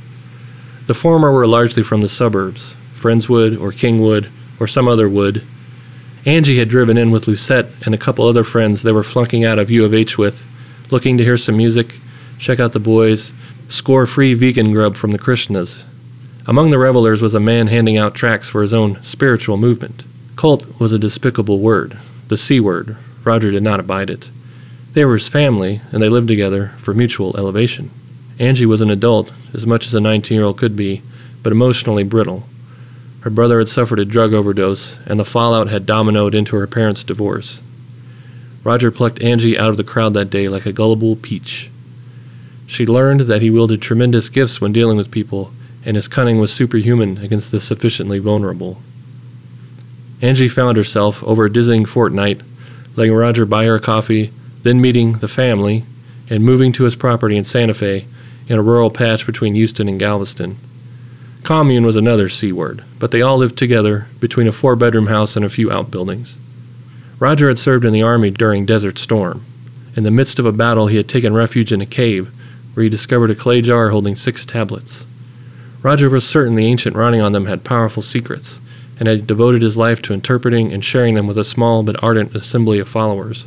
The 0.87 0.93
former 0.93 1.31
were 1.31 1.47
largely 1.47 1.83
from 1.83 2.01
the 2.01 2.09
suburbs, 2.09 2.75
Friendswood 2.95 3.59
or 3.59 3.71
Kingwood 3.71 4.29
or 4.59 4.67
some 4.67 4.87
other 4.87 5.09
wood. 5.09 5.43
Angie 6.25 6.59
had 6.59 6.69
driven 6.69 6.97
in 6.97 7.11
with 7.11 7.27
Lucette 7.27 7.69
and 7.85 7.95
a 7.95 7.97
couple 7.97 8.27
other 8.27 8.43
friends 8.43 8.83
they 8.83 8.91
were 8.91 9.03
flunking 9.03 9.43
out 9.43 9.57
of 9.57 9.71
U 9.71 9.85
of 9.85 9.93
H 9.93 10.17
with, 10.17 10.45
looking 10.91 11.17
to 11.17 11.23
hear 11.23 11.37
some 11.37 11.57
music, 11.57 11.99
check 12.37 12.59
out 12.59 12.73
the 12.73 12.79
boys, 12.79 13.33
score 13.69 14.05
free 14.05 14.33
vegan 14.33 14.71
grub 14.71 14.95
from 14.95 15.11
the 15.11 15.19
Krishnas. 15.19 15.83
Among 16.45 16.71
the 16.71 16.77
revelers 16.77 17.21
was 17.21 17.33
a 17.33 17.39
man 17.39 17.67
handing 17.67 17.97
out 17.97 18.13
tracts 18.13 18.49
for 18.49 18.61
his 18.61 18.73
own 18.73 19.01
spiritual 19.03 19.57
movement. 19.57 20.03
Cult 20.35 20.79
was 20.79 20.91
a 20.91 20.99
despicable 20.99 21.59
word, 21.59 21.97
the 22.27 22.37
C 22.37 22.59
word. 22.59 22.97
Roger 23.23 23.51
did 23.51 23.63
not 23.63 23.79
abide 23.79 24.09
it. 24.09 24.29
They 24.93 25.05
were 25.05 25.13
his 25.13 25.29
family, 25.29 25.81
and 25.91 26.03
they 26.03 26.09
lived 26.09 26.27
together 26.27 26.73
for 26.77 26.93
mutual 26.93 27.37
elevation. 27.37 27.91
Angie 28.39 28.65
was 28.65 28.81
an 28.81 28.89
adult, 28.89 29.31
as 29.53 29.65
much 29.65 29.85
as 29.85 29.93
a 29.93 30.01
19 30.01 30.35
year 30.35 30.45
old 30.45 30.57
could 30.57 30.75
be, 30.75 31.01
but 31.43 31.51
emotionally 31.51 32.03
brittle. 32.03 32.43
Her 33.21 33.29
brother 33.29 33.59
had 33.59 33.69
suffered 33.69 33.99
a 33.99 34.05
drug 34.05 34.33
overdose, 34.33 34.97
and 35.05 35.19
the 35.19 35.25
fallout 35.25 35.69
had 35.69 35.85
dominoed 35.85 36.33
into 36.33 36.55
her 36.55 36.67
parents' 36.67 37.03
divorce. 37.03 37.61
Roger 38.63 38.91
plucked 38.91 39.21
Angie 39.21 39.57
out 39.57 39.69
of 39.69 39.77
the 39.77 39.83
crowd 39.83 40.13
that 40.13 40.29
day 40.29 40.49
like 40.49 40.65
a 40.65 40.73
gullible 40.73 41.15
peach. 41.15 41.69
She 42.67 42.85
learned 42.85 43.21
that 43.21 43.41
he 43.41 43.49
wielded 43.49 43.81
tremendous 43.81 44.29
gifts 44.29 44.59
when 44.59 44.73
dealing 44.73 44.97
with 44.97 45.11
people, 45.11 45.51
and 45.85 45.95
his 45.95 46.07
cunning 46.07 46.39
was 46.39 46.53
superhuman 46.53 47.17
against 47.19 47.51
the 47.51 47.59
sufficiently 47.59 48.19
vulnerable. 48.19 48.81
Angie 50.21 50.49
found 50.49 50.77
herself, 50.77 51.23
over 51.23 51.45
a 51.45 51.51
dizzying 51.51 51.85
fortnight, 51.85 52.41
letting 52.95 53.13
Roger 53.13 53.45
buy 53.45 53.65
her 53.65 53.79
coffee, 53.79 54.31
then 54.63 54.81
meeting 54.81 55.13
the 55.13 55.27
family, 55.27 55.83
and 56.29 56.43
moving 56.43 56.71
to 56.71 56.83
his 56.83 56.95
property 56.95 57.37
in 57.37 57.43
Santa 57.43 57.73
Fe, 57.73 58.05
in 58.47 58.57
a 58.57 58.63
rural 58.63 58.89
patch 58.89 59.25
between 59.25 59.55
Houston 59.55 59.87
and 59.87 59.99
Galveston. 59.99 60.57
Commune 61.43 61.85
was 61.85 61.95
another 61.95 62.29
C 62.29 62.51
word, 62.51 62.83
but 62.99 63.11
they 63.11 63.21
all 63.21 63.37
lived 63.37 63.57
together 63.57 64.07
between 64.19 64.47
a 64.47 64.51
four 64.51 64.75
bedroom 64.75 65.07
house 65.07 65.35
and 65.35 65.43
a 65.43 65.49
few 65.49 65.71
outbuildings. 65.71 66.37
Roger 67.19 67.47
had 67.47 67.59
served 67.59 67.85
in 67.85 67.93
the 67.93 68.01
Army 68.01 68.29
during 68.29 68.65
Desert 68.65 68.97
Storm. 68.97 69.43
In 69.95 70.03
the 70.03 70.11
midst 70.11 70.39
of 70.39 70.45
a 70.45 70.51
battle, 70.51 70.87
he 70.87 70.97
had 70.97 71.09
taken 71.09 71.33
refuge 71.33 71.71
in 71.71 71.81
a 71.81 71.85
cave 71.85 72.31
where 72.73 72.83
he 72.83 72.89
discovered 72.89 73.29
a 73.29 73.35
clay 73.35 73.61
jar 73.61 73.89
holding 73.89 74.15
six 74.15 74.45
tablets. 74.45 75.05
Roger 75.81 76.09
was 76.09 76.27
certain 76.27 76.55
the 76.55 76.65
ancient 76.65 76.95
writing 76.95 77.21
on 77.21 77.31
them 77.31 77.47
had 77.47 77.63
powerful 77.63 78.03
secrets, 78.03 78.61
and 78.99 79.07
had 79.07 79.25
devoted 79.25 79.61
his 79.61 79.77
life 79.77 80.01
to 80.03 80.13
interpreting 80.13 80.71
and 80.71 80.85
sharing 80.85 81.15
them 81.15 81.25
with 81.25 81.37
a 81.37 81.43
small 81.43 81.81
but 81.81 82.01
ardent 82.03 82.35
assembly 82.35 82.79
of 82.79 82.87
followers. 82.87 83.45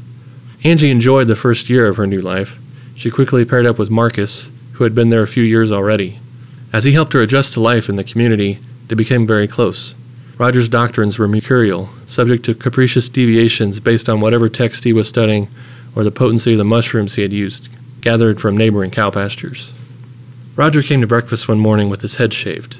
Angie 0.64 0.90
enjoyed 0.90 1.28
the 1.28 1.36
first 1.36 1.68
year 1.68 1.86
of 1.86 1.98
her 1.98 2.06
new 2.06 2.22
life. 2.22 2.58
She 2.96 3.10
quickly 3.10 3.44
paired 3.44 3.66
up 3.66 3.78
with 3.78 3.90
Marcus, 3.90 4.50
who 4.72 4.84
had 4.84 4.94
been 4.94 5.10
there 5.10 5.22
a 5.22 5.28
few 5.28 5.42
years 5.42 5.70
already. 5.70 6.18
As 6.72 6.84
he 6.84 6.92
helped 6.92 7.12
her 7.12 7.20
adjust 7.20 7.52
to 7.52 7.60
life 7.60 7.90
in 7.90 7.96
the 7.96 8.02
community, 8.02 8.58
they 8.88 8.94
became 8.94 9.26
very 9.26 9.46
close. 9.46 9.94
Roger's 10.38 10.70
doctrines 10.70 11.18
were 11.18 11.28
mercurial, 11.28 11.90
subject 12.06 12.46
to 12.46 12.54
capricious 12.54 13.10
deviations 13.10 13.78
based 13.78 14.08
on 14.08 14.20
whatever 14.20 14.48
text 14.48 14.84
he 14.84 14.94
was 14.94 15.06
studying 15.06 15.48
or 15.94 16.02
the 16.02 16.10
potency 16.10 16.52
of 16.52 16.58
the 16.58 16.64
mushrooms 16.64 17.14
he 17.14 17.22
had 17.22 17.32
used, 17.32 17.68
gathered 18.00 18.40
from 18.40 18.56
neighboring 18.56 18.90
cow 18.90 19.10
pastures. 19.10 19.70
Roger 20.56 20.82
came 20.82 21.02
to 21.02 21.06
breakfast 21.06 21.46
one 21.46 21.60
morning 21.60 21.90
with 21.90 22.00
his 22.00 22.16
head 22.16 22.32
shaved. 22.32 22.78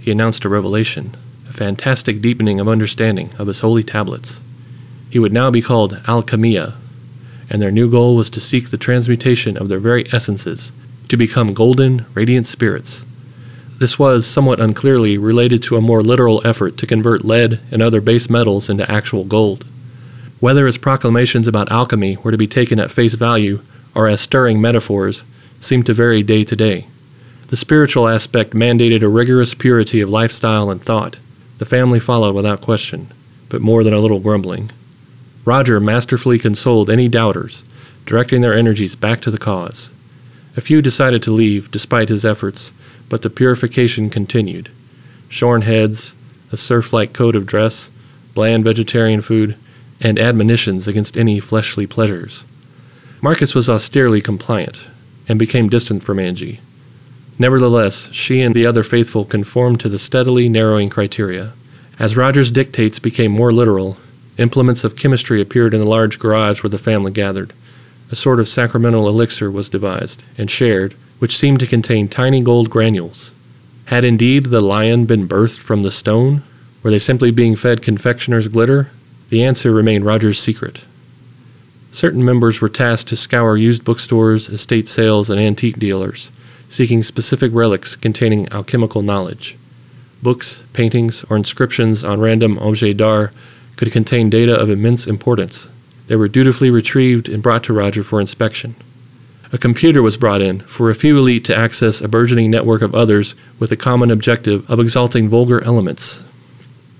He 0.00 0.12
announced 0.12 0.44
a 0.44 0.48
revelation, 0.48 1.16
a 1.48 1.52
fantastic 1.52 2.20
deepening 2.20 2.60
of 2.60 2.68
understanding 2.68 3.30
of 3.40 3.48
his 3.48 3.60
holy 3.60 3.82
tablets. 3.82 4.40
He 5.10 5.18
would 5.18 5.32
now 5.32 5.50
be 5.50 5.62
called 5.62 6.00
Alchemia, 6.06 6.74
and 7.50 7.60
their 7.60 7.70
new 7.70 7.90
goal 7.90 8.16
was 8.16 8.30
to 8.30 8.40
seek 8.40 8.70
the 8.70 8.78
transmutation 8.78 9.56
of 9.56 9.68
their 9.68 9.78
very 9.78 10.12
essences 10.12 10.72
to 11.08 11.16
become 11.16 11.54
golden, 11.54 12.06
radiant 12.14 12.46
spirits 12.46 13.04
this 13.78 13.98
was, 13.98 14.26
somewhat 14.26 14.60
unclearly, 14.60 15.18
related 15.18 15.62
to 15.64 15.76
a 15.76 15.80
more 15.80 16.02
literal 16.02 16.40
effort 16.46 16.78
to 16.78 16.86
convert 16.86 17.24
lead 17.24 17.60
and 17.72 17.82
other 17.82 18.00
base 18.00 18.30
metals 18.30 18.70
into 18.70 18.90
actual 18.90 19.24
gold. 19.24 19.64
Whether 20.40 20.66
his 20.66 20.78
proclamations 20.78 21.48
about 21.48 21.72
alchemy 21.72 22.16
were 22.16 22.30
to 22.30 22.38
be 22.38 22.46
taken 22.46 22.78
at 22.78 22.92
face 22.92 23.14
value 23.14 23.60
or 23.94 24.08
as 24.08 24.20
stirring 24.20 24.60
metaphors 24.60 25.24
seemed 25.60 25.86
to 25.86 25.94
vary 25.94 26.22
day 26.22 26.44
to 26.44 26.54
day. 26.54 26.86
The 27.48 27.56
spiritual 27.56 28.08
aspect 28.08 28.52
mandated 28.52 29.02
a 29.02 29.08
rigorous 29.08 29.54
purity 29.54 30.00
of 30.00 30.08
lifestyle 30.08 30.70
and 30.70 30.82
thought. 30.82 31.18
The 31.58 31.66
family 31.66 32.00
followed 32.00 32.34
without 32.34 32.60
question, 32.60 33.08
but 33.48 33.60
more 33.60 33.82
than 33.82 33.94
a 33.94 34.00
little 34.00 34.20
grumbling. 34.20 34.70
Roger 35.44 35.80
masterfully 35.80 36.38
consoled 36.38 36.88
any 36.88 37.08
doubters, 37.08 37.62
directing 38.06 38.40
their 38.40 38.54
energies 38.54 38.94
back 38.94 39.20
to 39.20 39.30
the 39.30 39.38
cause. 39.38 39.90
A 40.56 40.60
few 40.60 40.80
decided 40.80 41.22
to 41.22 41.32
leave, 41.32 41.70
despite 41.70 42.08
his 42.08 42.24
efforts, 42.24 42.72
but 43.08 43.22
the 43.22 43.30
purification 43.30 44.08
continued. 44.08 44.70
Shorn 45.28 45.62
heads, 45.62 46.14
a 46.52 46.56
serf 46.56 46.92
like 46.92 47.12
code 47.12 47.36
of 47.36 47.46
dress, 47.46 47.90
bland 48.34 48.64
vegetarian 48.64 49.20
food, 49.20 49.56
and 50.00 50.18
admonitions 50.18 50.86
against 50.86 51.16
any 51.16 51.40
fleshly 51.40 51.86
pleasures. 51.86 52.44
Marcus 53.20 53.54
was 53.54 53.68
austerely 53.68 54.20
compliant, 54.20 54.82
and 55.28 55.38
became 55.38 55.68
distant 55.68 56.02
from 56.02 56.18
Angie. 56.18 56.60
Nevertheless, 57.38 58.08
she 58.12 58.40
and 58.40 58.54
the 58.54 58.66
other 58.66 58.82
faithful 58.82 59.24
conformed 59.24 59.80
to 59.80 59.88
the 59.88 59.98
steadily 59.98 60.48
narrowing 60.48 60.88
criteria. 60.88 61.52
As 61.98 62.16
Roger's 62.16 62.50
dictates 62.50 62.98
became 62.98 63.32
more 63.32 63.52
literal, 63.52 63.96
implements 64.38 64.84
of 64.84 64.96
chemistry 64.96 65.40
appeared 65.40 65.74
in 65.74 65.80
the 65.80 65.86
large 65.86 66.18
garage 66.18 66.62
where 66.62 66.70
the 66.70 66.78
family 66.78 67.12
gathered. 67.12 67.52
A 68.10 68.16
sort 68.16 68.40
of 68.40 68.48
sacramental 68.48 69.08
elixir 69.08 69.50
was 69.50 69.68
devised 69.68 70.22
and 70.36 70.50
shared, 70.50 70.94
which 71.18 71.36
seemed 71.36 71.60
to 71.60 71.66
contain 71.66 72.08
tiny 72.08 72.42
gold 72.42 72.70
granules. 72.70 73.32
Had 73.86 74.04
indeed 74.04 74.46
the 74.46 74.60
lion 74.60 75.04
been 75.04 75.28
birthed 75.28 75.58
from 75.58 75.82
the 75.82 75.90
stone? 75.90 76.42
Were 76.82 76.90
they 76.90 76.98
simply 76.98 77.30
being 77.30 77.56
fed 77.56 77.82
confectioner's 77.82 78.48
glitter? 78.48 78.90
The 79.30 79.44
answer 79.44 79.72
remained 79.72 80.04
Roger's 80.04 80.40
secret. 80.40 80.82
Certain 81.92 82.24
members 82.24 82.60
were 82.60 82.68
tasked 82.68 83.08
to 83.08 83.16
scour 83.16 83.56
used 83.56 83.84
bookstores, 83.84 84.48
estate 84.48 84.88
sales, 84.88 85.30
and 85.30 85.40
antique 85.40 85.78
dealers, 85.78 86.30
seeking 86.68 87.02
specific 87.02 87.52
relics 87.54 87.94
containing 87.94 88.50
alchemical 88.52 89.00
knowledge. 89.00 89.56
Books, 90.22 90.64
paintings, 90.72 91.24
or 91.30 91.36
inscriptions 91.36 92.02
on 92.02 92.20
random 92.20 92.58
objets 92.58 92.98
d'art 92.98 93.32
could 93.76 93.92
contain 93.92 94.30
data 94.30 94.54
of 94.54 94.70
immense 94.70 95.06
importance. 95.06 95.68
They 96.06 96.16
were 96.16 96.28
dutifully 96.28 96.70
retrieved 96.70 97.28
and 97.28 97.42
brought 97.42 97.64
to 97.64 97.72
Roger 97.72 98.02
for 98.02 98.20
inspection. 98.20 98.74
A 99.52 99.58
computer 99.58 100.02
was 100.02 100.16
brought 100.16 100.42
in 100.42 100.60
for 100.60 100.90
a 100.90 100.94
few 100.94 101.16
elite 101.16 101.44
to 101.44 101.56
access 101.56 102.00
a 102.00 102.08
burgeoning 102.08 102.50
network 102.50 102.82
of 102.82 102.94
others 102.94 103.34
with 103.58 103.70
the 103.70 103.76
common 103.76 104.10
objective 104.10 104.68
of 104.68 104.80
exalting 104.80 105.28
vulgar 105.28 105.62
elements. 105.62 106.22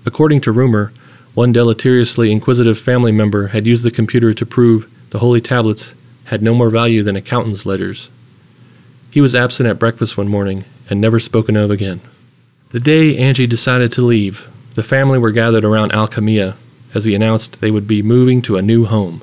According 0.05 0.41
to 0.41 0.51
rumor, 0.51 0.93
one 1.33 1.51
deleteriously 1.51 2.31
inquisitive 2.31 2.79
family 2.79 3.11
member 3.11 3.47
had 3.47 3.67
used 3.67 3.83
the 3.83 3.91
computer 3.91 4.33
to 4.33 4.45
prove 4.45 4.89
the 5.09 5.19
holy 5.19 5.41
tablets 5.41 5.93
had 6.25 6.41
no 6.41 6.53
more 6.53 6.69
value 6.69 7.03
than 7.03 7.15
accountant's 7.15 7.65
ledgers. 7.65 8.09
He 9.11 9.21
was 9.21 9.35
absent 9.35 9.67
at 9.67 9.79
breakfast 9.79 10.17
one 10.17 10.27
morning 10.27 10.63
and 10.89 11.01
never 11.01 11.19
spoken 11.19 11.55
of 11.55 11.71
again. 11.71 12.01
The 12.69 12.79
day 12.79 13.17
Angie 13.17 13.47
decided 13.47 13.91
to 13.93 14.01
leave, 14.01 14.49
the 14.75 14.83
family 14.83 15.17
were 15.17 15.31
gathered 15.31 15.65
around 15.65 15.91
Alchemia 15.91 16.55
as 16.95 17.05
he 17.05 17.13
announced 17.13 17.61
they 17.61 17.69
would 17.69 17.87
be 17.87 18.01
moving 18.01 18.41
to 18.41 18.57
a 18.57 18.63
new 18.63 18.85
home. 18.85 19.21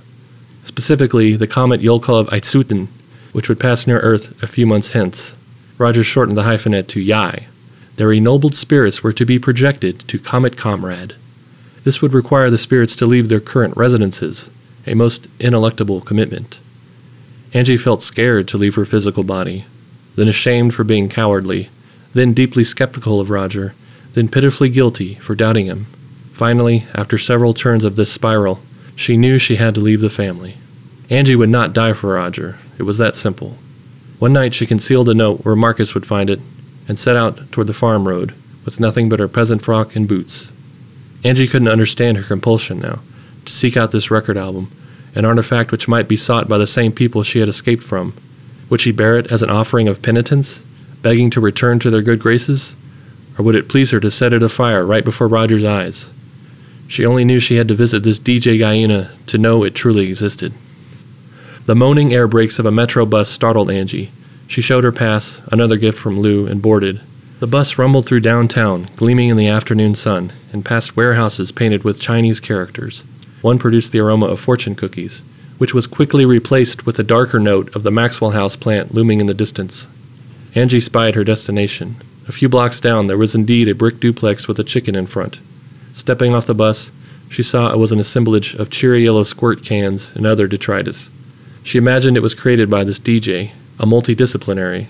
Specifically, 0.65 1.35
the 1.35 1.49
comet 1.49 1.81
Yolkov 1.81 2.29
Aitzuten 2.29 2.87
which 3.33 3.49
would 3.49 3.59
pass 3.59 3.87
near 3.87 3.99
Earth 4.01 4.41
a 4.43 4.47
few 4.47 4.67
months 4.67 4.93
hence. 4.93 5.35
Roger 5.79 6.05
shortened 6.05 6.37
the 6.37 6.43
hyphenate 6.43 6.87
to 6.89 7.01
Yai. 7.01 7.47
Their 7.97 8.13
ennobled 8.13 8.55
spirits 8.55 9.03
were 9.03 9.13
to 9.13 9.27
be 9.27 9.39
projected 9.39 10.01
to 10.09 10.19
Comet 10.19 10.57
Comrade. 10.57 11.15
This 11.85 12.01
would 12.01 12.13
require 12.13 12.51
the 12.51 12.59
spirits 12.59 12.95
to 12.97 13.07
leave 13.07 13.29
their 13.29 13.41
current 13.41 13.77
residences, 13.77 14.51
a 14.87 14.95
most 14.95 15.27
ineluctable 15.39 16.05
commitment. 16.05 16.59
Angie 17.53 17.77
felt 17.77 18.03
scared 18.03 18.49
to 18.49 18.57
leave 18.57 18.77
her 18.77 18.85
physical 18.85 19.25
body, 19.25 19.65
then 20.15 20.29
ashamed 20.29 20.75
for 20.75 20.85
being 20.85 21.09
cowardly, 21.09 21.71
then 22.13 22.33
deeply 22.33 22.65
skeptical 22.65 23.21
of 23.21 23.31
Roger, 23.31 23.75
then 24.13 24.29
pitifully 24.29 24.69
guilty 24.69 25.15
for 25.17 25.35
doubting 25.35 25.67
him. 25.67 25.87
Finally, 26.43 26.83
after 26.93 27.19
several 27.19 27.55
turns 27.55 27.85
of 27.85 27.95
this 27.95 28.13
spiral, 28.13 28.59
she 28.97 29.17
knew 29.17 29.39
she 29.39 29.55
had 29.55 29.77
to 29.77 29.81
leave 29.81 30.01
the 30.01 30.11
family. 30.11 30.57
Angie 31.09 31.37
would 31.37 31.49
not 31.49 31.73
die 31.73 31.93
for 31.93 32.15
Roger, 32.15 32.59
it 32.79 32.83
was 32.83 32.99
that 32.99 33.15
simple. 33.15 33.59
One 34.19 34.33
night 34.33 34.53
she 34.53 34.67
concealed 34.67 35.09
a 35.09 35.15
note 35.15 35.45
where 35.45 35.55
Marcus 35.55 35.95
would 35.95 36.05
find 36.05 36.29
it 36.29 36.41
and 36.89 36.99
set 36.99 37.15
out 37.15 37.53
toward 37.53 37.69
the 37.69 37.73
farm 37.73 38.09
road 38.09 38.35
with 38.65 38.81
nothing 38.81 39.09
but 39.09 39.21
her 39.21 39.29
peasant 39.29 39.63
frock 39.63 39.95
and 39.95 40.09
boots. 40.09 40.51
Angie 41.23 41.47
couldn't 41.47 41.69
understand 41.69 42.17
her 42.17 42.25
compulsion 42.25 42.81
now 42.81 42.99
to 43.45 43.53
seek 43.53 43.77
out 43.77 43.93
this 43.93 44.11
record 44.11 44.37
album, 44.37 44.69
an 45.15 45.25
artifact 45.25 45.71
which 45.71 45.87
might 45.87 46.09
be 46.09 46.17
sought 46.17 46.49
by 46.49 46.59
the 46.59 46.67
same 46.67 46.91
people 46.91 47.23
she 47.23 47.39
had 47.39 47.49
escaped 47.49 47.85
from. 47.85 48.15
Would 48.69 48.81
she 48.81 48.91
bear 48.91 49.17
it 49.17 49.31
as 49.31 49.45
an 49.45 49.51
offering 49.51 49.87
of 49.87 50.03
penitence, 50.03 50.61
begging 51.03 51.31
to 51.31 51.41
return 51.41 51.79
to 51.79 51.89
their 51.89 52.03
good 52.03 52.19
graces? 52.19 52.75
Or 53.39 53.45
would 53.45 53.55
it 53.55 53.69
please 53.69 53.93
her 53.93 54.01
to 54.01 54.11
set 54.11 54.33
it 54.33 54.43
afire 54.43 54.85
right 54.85 55.05
before 55.05 55.29
Roger's 55.29 55.63
eyes? 55.63 56.11
She 56.93 57.07
only 57.07 57.25
knew 57.25 57.41
she 57.41 57.57
had 57.57 57.69
to 57.69 57.75
visit 57.75 58.03
this 58.03 58.21
DJ 58.21 58.59
Gallina 58.59 59.09
to 59.29 59.39
know 59.39 59.65
it 59.65 59.75
truly 59.75 60.09
existed. 60.09 60.53
The 61.65 61.75
moaning 61.75 62.13
air 62.13 62.29
brakes 62.29 62.59
of 62.59 62.67
a 62.67 62.71
metro 62.71 63.07
bus 63.07 63.31
startled 63.31 63.71
Angie. 63.71 64.11
She 64.47 64.61
showed 64.61 64.85
her 64.85 64.93
pass, 64.93 65.41
another 65.51 65.79
gift 65.79 65.97
from 65.97 66.21
Lou, 66.21 66.47
and 66.47 66.61
boarded. 66.61 67.01
The 67.41 67.47
bus 67.47 67.79
rumbled 67.79 68.05
through 68.05 68.21
downtown, 68.21 68.91
gleaming 68.97 69.31
in 69.31 69.39
the 69.39 69.49
afternoon 69.49 69.95
sun, 69.95 70.35
and 70.53 70.67
past 70.67 70.95
warehouses 70.95 71.51
painted 71.51 71.83
with 71.83 71.99
Chinese 71.99 72.41
characters. 72.41 73.05
One 73.41 73.59
produced 73.59 73.93
the 73.93 74.01
aroma 74.01 74.27
of 74.27 74.39
fortune 74.39 74.75
cookies, 74.75 75.23
which 75.57 75.73
was 75.73 75.87
quickly 75.87 76.27
replaced 76.27 76.85
with 76.85 76.97
the 76.97 77.03
darker 77.03 77.39
note 77.39 77.75
of 77.75 77.85
the 77.85 77.91
Maxwell 77.91 78.33
House 78.33 78.55
plant 78.55 78.93
looming 78.93 79.19
in 79.19 79.29
the 79.29 79.33
distance. 79.33 79.87
Angie 80.55 80.79
spied 80.79 81.15
her 81.15 81.25
destination. 81.25 81.97
A 82.29 82.33
few 82.33 82.51
blocks 82.51 82.81
down, 82.81 83.07
there 83.07 83.17
was 83.17 83.35
indeed 83.35 83.67
a 83.67 83.75
brick 83.75 83.99
duplex 83.99 84.47
with 84.47 84.59
a 84.59 84.65
chicken 84.65 84.95
in 84.95 85.07
front. 85.07 85.39
Stepping 85.93 86.35
off 86.35 86.47
the 86.47 86.55
bus, 86.55 86.91
she 87.29 87.43
saw 87.43 87.73
it 87.73 87.79
was 87.79 87.93
an 87.93 88.01
assemblage 88.01 88.55
of 88.55 88.71
cheery 88.71 89.05
yellow 89.05 89.23
squirt 89.23 89.63
cans 89.63 90.13
and 90.15 90.27
other 90.27 90.47
detritus. 90.47 91.11
She 91.63 91.79
imagined 91.79 92.17
it 92.17 92.23
was 92.23 92.35
created 92.35 92.69
by 92.69 92.85
this 92.85 92.99
DJ, 92.99 93.53
a 93.79 93.87
multidisciplinary. 93.87 94.87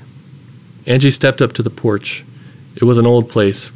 Angie 0.87 1.11
stepped 1.11 1.41
up 1.41 1.53
to 1.53 1.63
the 1.63 1.71
porch. 1.71 2.25
It 2.75 2.85
was 2.85 2.99
an 2.99 3.07
old 3.07 3.29
place, 3.29 3.67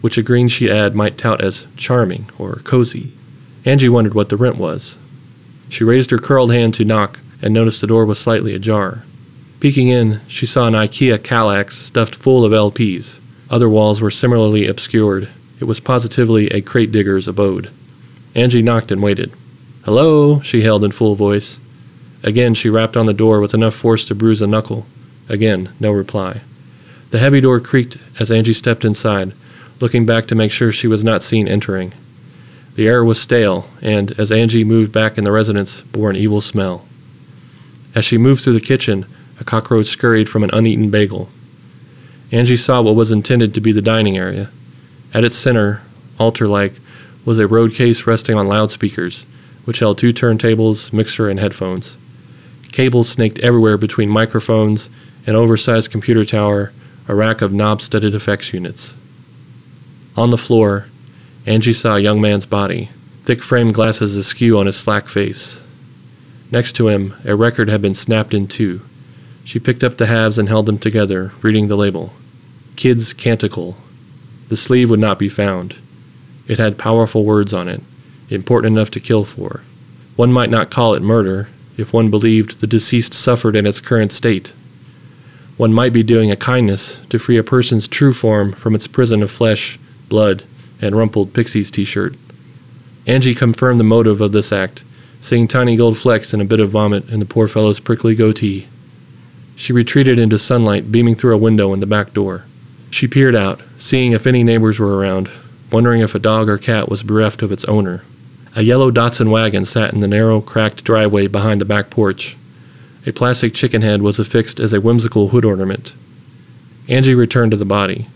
which 0.00 0.18
a 0.18 0.22
green 0.22 0.48
sheet 0.48 0.70
ad 0.70 0.94
might 0.94 1.18
tout 1.18 1.40
as 1.40 1.66
charming 1.76 2.28
or 2.38 2.56
cozy. 2.64 3.12
Angie 3.64 3.88
wondered 3.88 4.14
what 4.14 4.28
the 4.28 4.36
rent 4.36 4.56
was. 4.56 4.96
She 5.68 5.84
raised 5.84 6.10
her 6.10 6.18
curled 6.18 6.52
hand 6.52 6.74
to 6.74 6.84
knock 6.84 7.20
and 7.42 7.52
noticed 7.52 7.80
the 7.80 7.86
door 7.86 8.06
was 8.06 8.18
slightly 8.18 8.54
ajar. 8.54 9.04
Peeking 9.60 9.88
in, 9.88 10.20
she 10.28 10.46
saw 10.46 10.66
an 10.66 10.74
IKEA 10.74 11.18
Kallax 11.18 11.72
stuffed 11.72 12.14
full 12.14 12.44
of 12.44 12.52
LPs. 12.52 13.18
Other 13.50 13.68
walls 13.68 14.00
were 14.00 14.10
similarly 14.10 14.66
obscured. 14.66 15.28
It 15.58 15.64
was 15.64 15.80
positively 15.80 16.48
a 16.48 16.60
crate 16.60 16.92
digger's 16.92 17.26
abode. 17.26 17.70
Angie 18.34 18.62
knocked 18.62 18.92
and 18.92 19.02
waited. 19.02 19.32
Hello, 19.84 20.40
she 20.40 20.62
hailed 20.62 20.84
in 20.84 20.92
full 20.92 21.14
voice. 21.14 21.58
Again, 22.22 22.54
she 22.54 22.68
rapped 22.68 22.96
on 22.96 23.06
the 23.06 23.14
door 23.14 23.40
with 23.40 23.54
enough 23.54 23.74
force 23.74 24.04
to 24.06 24.14
bruise 24.14 24.42
a 24.42 24.46
knuckle. 24.46 24.86
Again, 25.28 25.70
no 25.80 25.92
reply. 25.92 26.40
The 27.10 27.18
heavy 27.18 27.40
door 27.40 27.60
creaked 27.60 27.98
as 28.18 28.30
Angie 28.30 28.52
stepped 28.52 28.84
inside, 28.84 29.32
looking 29.80 30.04
back 30.04 30.26
to 30.26 30.34
make 30.34 30.52
sure 30.52 30.72
she 30.72 30.88
was 30.88 31.04
not 31.04 31.22
seen 31.22 31.48
entering. 31.48 31.92
The 32.74 32.88
air 32.88 33.04
was 33.04 33.20
stale, 33.20 33.66
and 33.80 34.10
as 34.18 34.30
Angie 34.30 34.64
moved 34.64 34.92
back 34.92 35.16
in 35.16 35.24
the 35.24 35.32
residence, 35.32 35.80
bore 35.80 36.10
an 36.10 36.16
evil 36.16 36.40
smell. 36.40 36.84
As 37.94 38.04
she 38.04 38.18
moved 38.18 38.42
through 38.42 38.52
the 38.52 38.60
kitchen, 38.60 39.06
a 39.40 39.44
cockroach 39.44 39.86
scurried 39.86 40.28
from 40.28 40.44
an 40.44 40.50
uneaten 40.52 40.90
bagel. 40.90 41.30
Angie 42.30 42.56
saw 42.56 42.82
what 42.82 42.94
was 42.94 43.12
intended 43.12 43.54
to 43.54 43.60
be 43.60 43.72
the 43.72 43.80
dining 43.80 44.18
area. 44.18 44.50
At 45.14 45.24
its 45.24 45.36
center, 45.36 45.82
altar 46.18 46.46
like, 46.46 46.74
was 47.24 47.38
a 47.38 47.46
road 47.46 47.72
case 47.72 48.06
resting 48.06 48.36
on 48.36 48.48
loudspeakers, 48.48 49.24
which 49.64 49.80
held 49.80 49.98
two 49.98 50.12
turntables, 50.12 50.92
mixer, 50.92 51.28
and 51.28 51.40
headphones. 51.40 51.96
Cables 52.72 53.08
snaked 53.08 53.38
everywhere 53.40 53.76
between 53.76 54.08
microphones, 54.08 54.88
an 55.26 55.34
oversized 55.34 55.90
computer 55.90 56.24
tower, 56.24 56.72
a 57.08 57.14
rack 57.14 57.42
of 57.42 57.52
knob 57.52 57.80
studded 57.80 58.14
effects 58.14 58.52
units. 58.52 58.94
On 60.16 60.30
the 60.30 60.38
floor, 60.38 60.86
Angie 61.46 61.72
saw 61.72 61.96
a 61.96 62.00
young 62.00 62.20
man's 62.20 62.46
body, 62.46 62.90
thick 63.24 63.42
framed 63.42 63.74
glasses 63.74 64.16
askew 64.16 64.58
on 64.58 64.66
his 64.66 64.76
slack 64.76 65.08
face. 65.08 65.60
Next 66.50 66.74
to 66.74 66.88
him, 66.88 67.14
a 67.24 67.34
record 67.34 67.68
had 67.68 67.82
been 67.82 67.94
snapped 67.94 68.32
in 68.32 68.46
two. 68.46 68.80
She 69.44 69.58
picked 69.58 69.82
up 69.82 69.96
the 69.96 70.06
halves 70.06 70.38
and 70.38 70.48
held 70.48 70.66
them 70.66 70.78
together, 70.78 71.32
reading 71.42 71.68
the 71.68 71.76
label 71.76 72.12
Kid's 72.76 73.12
Canticle. 73.12 73.76
The 74.48 74.56
sleeve 74.56 74.90
would 74.90 75.00
not 75.00 75.18
be 75.18 75.28
found. 75.28 75.76
It 76.48 76.58
had 76.58 76.78
powerful 76.78 77.24
words 77.24 77.52
on 77.52 77.68
it, 77.68 77.82
important 78.30 78.76
enough 78.76 78.90
to 78.92 79.00
kill 79.00 79.24
for. 79.24 79.62
One 80.14 80.32
might 80.32 80.50
not 80.50 80.70
call 80.70 80.94
it 80.94 81.02
murder 81.02 81.48
if 81.76 81.92
one 81.92 82.10
believed 82.10 82.60
the 82.60 82.66
deceased 82.66 83.12
suffered 83.12 83.56
in 83.56 83.66
its 83.66 83.80
current 83.80 84.12
state. 84.12 84.52
One 85.56 85.72
might 85.72 85.92
be 85.92 86.02
doing 86.02 86.30
a 86.30 86.36
kindness 86.36 86.98
to 87.08 87.18
free 87.18 87.36
a 87.36 87.42
person's 87.42 87.88
true 87.88 88.12
form 88.12 88.52
from 88.52 88.74
its 88.74 88.86
prison 88.86 89.22
of 89.22 89.30
flesh, 89.30 89.78
blood, 90.08 90.44
and 90.80 90.96
rumpled 90.96 91.32
Pixies 91.32 91.70
t 91.70 91.84
shirt. 91.84 92.14
Angie 93.06 93.34
confirmed 93.34 93.80
the 93.80 93.84
motive 93.84 94.20
of 94.20 94.32
this 94.32 94.52
act, 94.52 94.82
seeing 95.20 95.48
tiny 95.48 95.76
gold 95.76 95.96
flecks 95.96 96.32
and 96.32 96.42
a 96.42 96.46
bit 96.46 96.60
of 96.60 96.70
vomit 96.70 97.08
in 97.08 97.20
the 97.20 97.26
poor 97.26 97.48
fellow's 97.48 97.80
prickly 97.80 98.14
goatee. 98.14 98.68
She 99.56 99.72
retreated 99.72 100.18
into 100.18 100.38
sunlight 100.38 100.92
beaming 100.92 101.14
through 101.14 101.34
a 101.34 101.38
window 101.38 101.72
in 101.72 101.80
the 101.80 101.86
back 101.86 102.12
door. 102.12 102.44
She 102.90 103.08
peered 103.08 103.34
out, 103.34 103.60
seeing 103.78 104.12
if 104.12 104.26
any 104.26 104.42
neighbors 104.42 104.78
were 104.78 104.96
around, 104.96 105.30
wondering 105.70 106.00
if 106.00 106.14
a 106.14 106.18
dog 106.18 106.48
or 106.48 106.58
cat 106.58 106.88
was 106.88 107.02
bereft 107.02 107.42
of 107.42 107.52
its 107.52 107.64
owner. 107.66 108.04
A 108.54 108.62
yellow 108.62 108.90
Datsun 108.90 109.30
wagon 109.30 109.64
sat 109.64 109.92
in 109.92 110.00
the 110.00 110.08
narrow, 110.08 110.40
cracked 110.40 110.84
driveway 110.84 111.26
behind 111.26 111.60
the 111.60 111.66
back 111.66 111.90
porch. 111.90 112.36
A 113.06 113.12
plastic 113.12 113.54
chicken 113.54 113.82
head 113.82 114.02
was 114.02 114.18
affixed 114.18 114.58
as 114.58 114.72
a 114.72 114.80
whimsical 114.80 115.28
hood 115.28 115.44
ornament. 115.44 115.92
Angie 116.88 117.14
returned 117.14 117.50
to 117.50 117.56
the 117.56 117.64
body. 117.64 118.06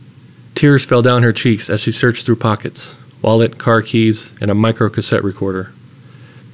Tears 0.54 0.84
fell 0.84 1.02
down 1.02 1.22
her 1.22 1.32
cheeks 1.32 1.68
as 1.68 1.80
she 1.80 1.92
searched 1.92 2.24
through 2.24 2.36
pockets 2.36 2.96
wallet, 3.22 3.58
car 3.58 3.82
keys, 3.82 4.32
and 4.40 4.50
a 4.50 4.54
micro 4.54 4.88
cassette 4.88 5.22
recorder. 5.22 5.70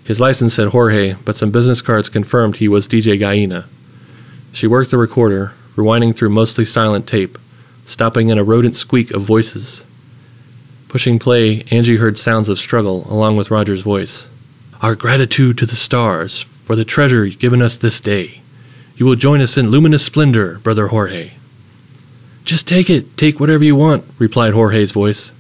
His 0.05 0.21
license 0.21 0.55
said 0.55 0.69
Jorge, 0.69 1.15
but 1.25 1.37
some 1.37 1.53
business 1.53 1.81
cards 1.81 2.09
confirmed 2.09 2.57
he 2.57 2.67
was 2.67 2.89
DJ 2.89 3.19
Gallina. 3.19 3.67
She 4.53 4.67
worked 4.67 4.91
the 4.91 4.99
recorder, 4.99 5.53
rewinding 5.77 6.17
through 6.17 6.31
mostly 6.31 6.65
silent 6.65 7.07
tape, 7.07 7.39
stopping 7.87 8.29
in 8.29 8.37
a 8.37 8.45
rodent 8.45 8.77
squeak 8.77 9.11
of 9.13 9.23
voices. 9.23 9.83
Pushing 10.89 11.19
play, 11.19 11.63
Angie 11.71 11.97
heard 11.97 12.19
sounds 12.19 12.51
of 12.51 12.59
struggle 12.59 13.07
along 13.11 13.37
with 13.37 13.51
Roger's 13.51 13.81
voice. 13.81 14.27
Our 14.83 14.95
gratitude 14.95 15.57
to 15.59 15.67
the 15.67 15.77
stars 15.77 16.41
for 16.41 16.77
the 16.77 16.85
treasure 16.85 17.27
given 17.29 17.63
us 17.63 17.79
this 17.79 18.01
day. 18.01 18.43
You 18.97 19.07
will 19.07 19.15
join 19.15 19.41
us 19.41 19.57
in 19.57 19.71
luminous 19.71 20.05
splendor, 20.05 20.59
Brother 20.59 20.89
Jorge. 20.89 21.33
Just 22.45 22.69
take 22.69 22.91
it, 22.91 23.17
take 23.17 23.41
whatever 23.41 23.65
you 23.65 23.77
want, 23.77 24.05
replied 24.19 24.53
Jorge's 24.53 24.93
voice. 24.93 25.33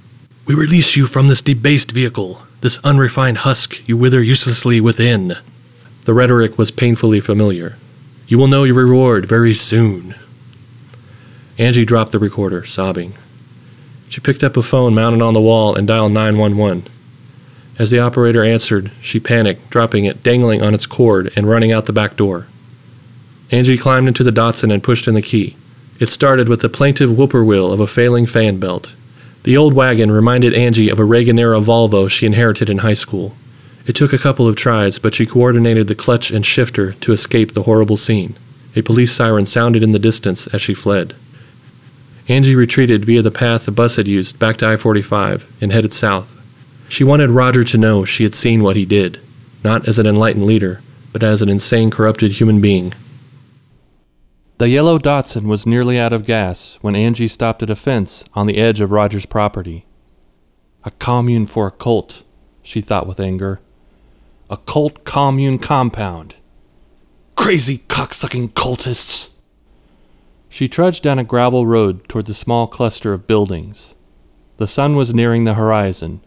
We 0.46 0.54
release 0.54 0.96
you 0.96 1.06
from 1.06 1.28
this 1.28 1.42
debased 1.42 1.90
vehicle, 1.90 2.42
this 2.60 2.78
unrefined 2.84 3.38
husk 3.38 3.86
you 3.88 3.96
wither 3.96 4.22
uselessly 4.22 4.80
within. 4.80 5.36
The 6.04 6.14
rhetoric 6.14 6.56
was 6.56 6.70
painfully 6.70 7.20
familiar. 7.20 7.76
You 8.28 8.38
will 8.38 8.48
know 8.48 8.64
your 8.64 8.74
reward 8.74 9.26
very 9.26 9.54
soon. 9.54 10.14
Angie 11.58 11.84
dropped 11.84 12.12
the 12.12 12.18
recorder, 12.18 12.64
sobbing. 12.64 13.14
She 14.08 14.20
picked 14.20 14.44
up 14.44 14.56
a 14.56 14.62
phone 14.62 14.94
mounted 14.94 15.22
on 15.22 15.34
the 15.34 15.40
wall 15.40 15.74
and 15.74 15.86
dialed 15.86 16.12
911. 16.12 16.86
As 17.78 17.90
the 17.90 17.98
operator 17.98 18.44
answered, 18.44 18.90
she 19.00 19.20
panicked, 19.20 19.70
dropping 19.70 20.04
it, 20.04 20.22
dangling 20.22 20.62
on 20.62 20.74
its 20.74 20.86
cord, 20.86 21.32
and 21.36 21.48
running 21.48 21.72
out 21.72 21.86
the 21.86 21.92
back 21.92 22.16
door. 22.16 22.46
Angie 23.50 23.76
climbed 23.76 24.08
into 24.08 24.24
the 24.24 24.30
Datsun 24.30 24.72
and 24.72 24.82
pushed 24.82 25.06
in 25.06 25.14
the 25.14 25.22
key. 25.22 25.56
It 25.98 26.08
started 26.08 26.48
with 26.48 26.60
the 26.60 26.68
plaintive 26.68 27.10
whippoorwill 27.10 27.72
of 27.72 27.80
a 27.80 27.86
failing 27.86 28.26
fan 28.26 28.58
belt. 28.58 28.92
The 29.44 29.56
old 29.56 29.72
wagon 29.72 30.10
reminded 30.10 30.52
Angie 30.54 30.90
of 30.90 30.98
a 30.98 31.04
Reagan 31.04 31.38
era 31.38 31.60
Volvo 31.60 32.10
she 32.10 32.26
inherited 32.26 32.68
in 32.68 32.78
high 32.78 32.94
school. 32.94 33.36
It 33.86 33.94
took 33.94 34.12
a 34.12 34.18
couple 34.18 34.48
of 34.48 34.56
tries, 34.56 34.98
but 34.98 35.14
she 35.14 35.24
coordinated 35.24 35.86
the 35.86 35.94
clutch 35.94 36.30
and 36.30 36.44
shifter 36.44 36.92
to 36.94 37.12
escape 37.12 37.52
the 37.52 37.62
horrible 37.62 37.96
scene. 37.96 38.34
A 38.74 38.82
police 38.82 39.12
siren 39.12 39.46
sounded 39.46 39.82
in 39.82 39.92
the 39.92 39.98
distance 39.98 40.46
as 40.48 40.60
she 40.60 40.74
fled. 40.74 41.14
Angie 42.28 42.56
retreated 42.56 43.04
via 43.04 43.22
the 43.22 43.30
path 43.30 43.66
the 43.66 43.70
bus 43.70 43.96
had 43.96 44.08
used 44.08 44.38
back 44.38 44.56
to 44.56 44.68
I 44.68 44.76
45 44.76 45.58
and 45.60 45.72
headed 45.72 45.94
south. 45.94 46.32
She 46.88 47.04
wanted 47.04 47.30
Roger 47.30 47.62
to 47.64 47.78
know 47.78 48.04
she 48.04 48.24
had 48.24 48.34
seen 48.34 48.62
what 48.62 48.76
he 48.76 48.84
did, 48.84 49.20
not 49.62 49.86
as 49.86 49.98
an 49.98 50.06
enlightened 50.06 50.44
leader, 50.44 50.82
but 51.12 51.22
as 51.22 51.40
an 51.40 51.48
insane, 51.48 51.90
corrupted 51.90 52.32
human 52.32 52.60
being. 52.60 52.92
The 54.58 54.68
yellow 54.68 54.98
Datsun 54.98 55.44
was 55.44 55.66
nearly 55.66 55.98
out 55.98 56.12
of 56.12 56.24
gas 56.24 56.78
when 56.80 56.96
Angie 56.96 57.28
stopped 57.28 57.62
at 57.62 57.70
a 57.70 57.76
fence 57.76 58.24
on 58.34 58.46
the 58.46 58.56
edge 58.56 58.80
of 58.80 58.90
Roger's 58.90 59.26
property. 59.26 59.86
A 60.84 60.90
commune 60.92 61.46
for 61.46 61.66
a 61.66 61.70
cult, 61.70 62.22
she 62.62 62.80
thought 62.80 63.06
with 63.06 63.20
anger 63.20 63.60
a 64.48 64.56
cult 64.56 65.02
commune 65.02 65.58
compound. 65.58 66.36
Crazy 67.36 67.78
cocksucking 67.88 68.50
cultists! 68.50 69.35
She 70.48 70.68
trudged 70.68 71.02
down 71.02 71.18
a 71.18 71.24
gravel 71.24 71.66
road 71.66 72.08
toward 72.08 72.26
the 72.26 72.34
small 72.34 72.66
cluster 72.66 73.12
of 73.12 73.26
buildings. 73.26 73.94
The 74.56 74.66
sun 74.66 74.96
was 74.96 75.14
nearing 75.14 75.44
the 75.44 75.54
horizon. 75.54 76.20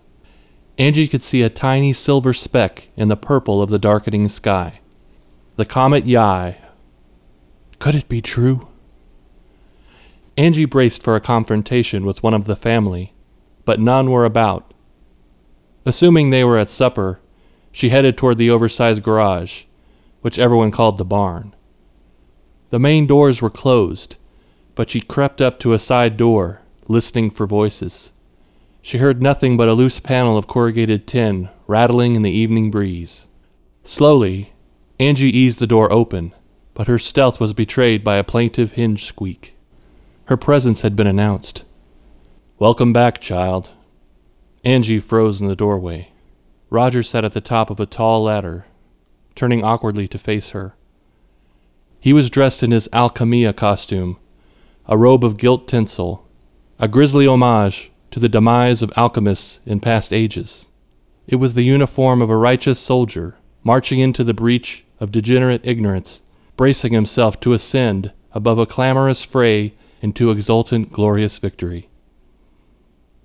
Angie 0.78 1.08
could 1.08 1.24
see 1.24 1.42
a 1.42 1.50
tiny 1.50 1.94
silver 1.94 2.34
speck 2.34 2.90
in 2.96 3.08
the 3.08 3.18
purple 3.18 3.62
of 3.62 3.70
the 3.70 3.80
darkening 3.80 4.30
sky. 4.30 4.82
The 5.56 5.66
comet 5.66 6.06
Yai. 6.06 6.58
Could 7.80 7.96
it 7.96 8.08
be 8.08 8.22
true? 8.22 8.68
Angie 10.38 10.66
braced 10.66 11.04
for 11.04 11.16
a 11.16 11.22
confrontation 11.22 12.06
with 12.06 12.24
one 12.24 12.34
of 12.34 12.46
the 12.46 12.56
family, 12.56 13.14
but 13.66 13.80
none 13.80 14.10
were 14.10 14.24
about. 14.24 14.74
Assuming 15.86 16.30
they 16.30 16.44
were 16.44 16.58
at 16.58 16.70
supper, 16.70 17.20
she 17.72 17.90
headed 17.90 18.18
toward 18.18 18.38
the 18.38 18.50
oversized 18.50 19.04
garage, 19.04 19.64
which 20.22 20.40
everyone 20.40 20.72
called 20.72 20.98
the 20.98 21.06
barn. 21.06 21.56
The 22.70 22.80
main 22.80 23.08
doors 23.08 23.42
were 23.42 23.50
closed, 23.50 24.18
but 24.76 24.92
she 24.92 25.02
crept 25.02 25.42
up 25.42 25.60
to 25.60 25.74
a 25.74 25.80
side 25.80 26.18
door, 26.18 26.62
listening 26.88 27.32
for 27.32 27.48
voices. 27.48 28.12
She 28.82 29.00
heard 29.00 29.22
nothing 29.22 29.58
but 29.58 29.68
a 29.68 29.74
loose 29.74 30.00
panel 30.00 30.38
of 30.38 30.48
corrugated 30.48 31.08
tin 31.08 31.50
rattling 31.66 32.16
in 32.16 32.22
the 32.22 32.32
evening 32.32 32.70
breeze. 32.70 33.26
Slowly, 33.84 34.54
Angie 35.00 35.36
eased 35.36 35.60
the 35.60 35.68
door 35.68 35.92
open, 35.92 36.34
but 36.76 36.88
her 36.88 37.00
stealth 37.00 37.40
was 37.40 37.54
betrayed 37.54 38.04
by 38.04 38.18
a 38.18 38.24
plaintive 38.24 38.74
hinge 38.74 39.06
squeak. 39.06 39.56
Her 40.26 40.38
presence 40.38 40.84
had 40.84 40.96
been 40.96 41.08
announced. 41.08 41.64
Welcome 42.60 42.94
back, 42.94 43.20
child. 43.20 43.72
Angie 44.64 45.00
froze 45.00 45.42
in 45.42 45.48
the 45.48 45.56
doorway. 45.56 46.12
Roger 46.70 47.02
sat 47.02 47.26
at 47.26 47.34
the 47.34 47.42
top 47.42 47.72
of 47.72 47.80
a 47.80 47.88
tall 47.88 48.24
ladder, 48.24 48.68
turning 49.34 49.64
awkwardly 49.64 50.08
to 50.08 50.20
face 50.20 50.52
her. 50.52 50.76
He 52.00 52.14
was 52.14 52.30
dressed 52.30 52.64
in 52.64 52.72
his 52.72 52.88
Alchemia 52.94 53.54
costume, 53.54 54.18
a 54.88 54.98
robe 54.98 55.26
of 55.26 55.38
gilt 55.38 55.68
tinsel, 55.68 56.26
a 56.80 56.88
grisly 56.88 57.28
homage 57.28 57.92
to 58.12 58.20
the 58.20 58.30
demise 58.30 58.82
of 58.82 58.94
alchemists 58.96 59.60
in 59.66 59.80
past 59.80 60.14
ages. 60.14 60.66
It 61.28 61.36
was 61.36 61.54
the 61.54 61.64
uniform 61.64 62.22
of 62.22 62.30
a 62.30 62.38
righteous 62.38 62.80
soldier 62.80 63.36
marching 63.64 64.00
into 64.00 64.24
the 64.24 64.34
breach 64.34 64.86
of 65.00 65.12
degenerate 65.12 65.62
ignorance, 65.64 66.22
bracing 66.56 66.94
himself 66.94 67.40
to 67.42 67.54
ascend 67.54 68.12
above 68.32 68.58
a 68.58 68.66
clamorous 68.66 69.22
fray 69.22 69.74
into 70.02 70.32
exultant, 70.32 70.92
glorious 70.92 71.38
victory. 71.38 71.90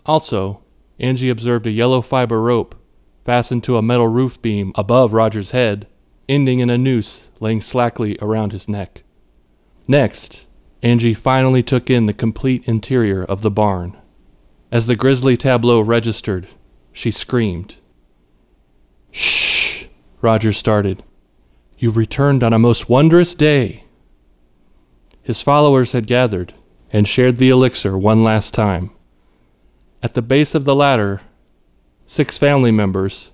Also, 0.05 0.63
Angie 0.99 1.31
observed 1.31 1.67
a 1.67 1.71
yellow 1.71 2.03
fiber 2.03 2.43
rope 2.43 2.75
fastened 3.25 3.65
to 3.65 3.77
a 3.77 3.83
metal 3.83 4.09
roof 4.09 4.41
beam 4.43 4.73
above 4.75 5.13
Roger's 5.13 5.53
head, 5.53 5.87
ending 6.29 6.61
in 6.61 6.71
a 6.71 6.79
noose 6.79 7.29
laying 7.41 7.61
slackly 7.61 8.19
around 8.21 8.53
his 8.53 8.69
neck. 8.69 9.03
Next, 9.87 10.47
Angie 10.83 11.15
finally 11.15 11.63
took 11.63 11.91
in 11.91 12.07
the 12.07 12.13
complete 12.13 12.63
interior 12.67 13.25
of 13.25 13.43
the 13.43 13.51
barn. 13.51 13.97
As 14.71 14.87
the 14.87 14.97
grisly 14.97 15.37
tableau 15.37 15.81
registered, 15.81 16.49
she 16.93 17.11
screamed. 17.11 17.77
Shh, 19.11 19.85
Roger 20.21 20.53
started. 20.53 21.03
You've 21.79 21.97
returned 21.97 22.43
on 22.43 22.53
a 22.53 22.59
most 22.59 22.89
wondrous 22.89 23.35
day. 23.35 23.85
His 25.23 25.41
followers 25.41 25.93
had 25.93 26.07
gathered 26.07 26.55
and 26.93 27.09
shared 27.09 27.37
the 27.37 27.51
elixir 27.51 27.97
one 27.97 28.23
last 28.23 28.55
time. 28.55 28.91
At 30.03 30.15
the 30.15 30.23
base 30.23 30.55
of 30.55 30.65
the 30.65 30.75
ladder, 30.75 31.23
six 32.07 32.37
family 32.37 32.71
members, 32.71 33.33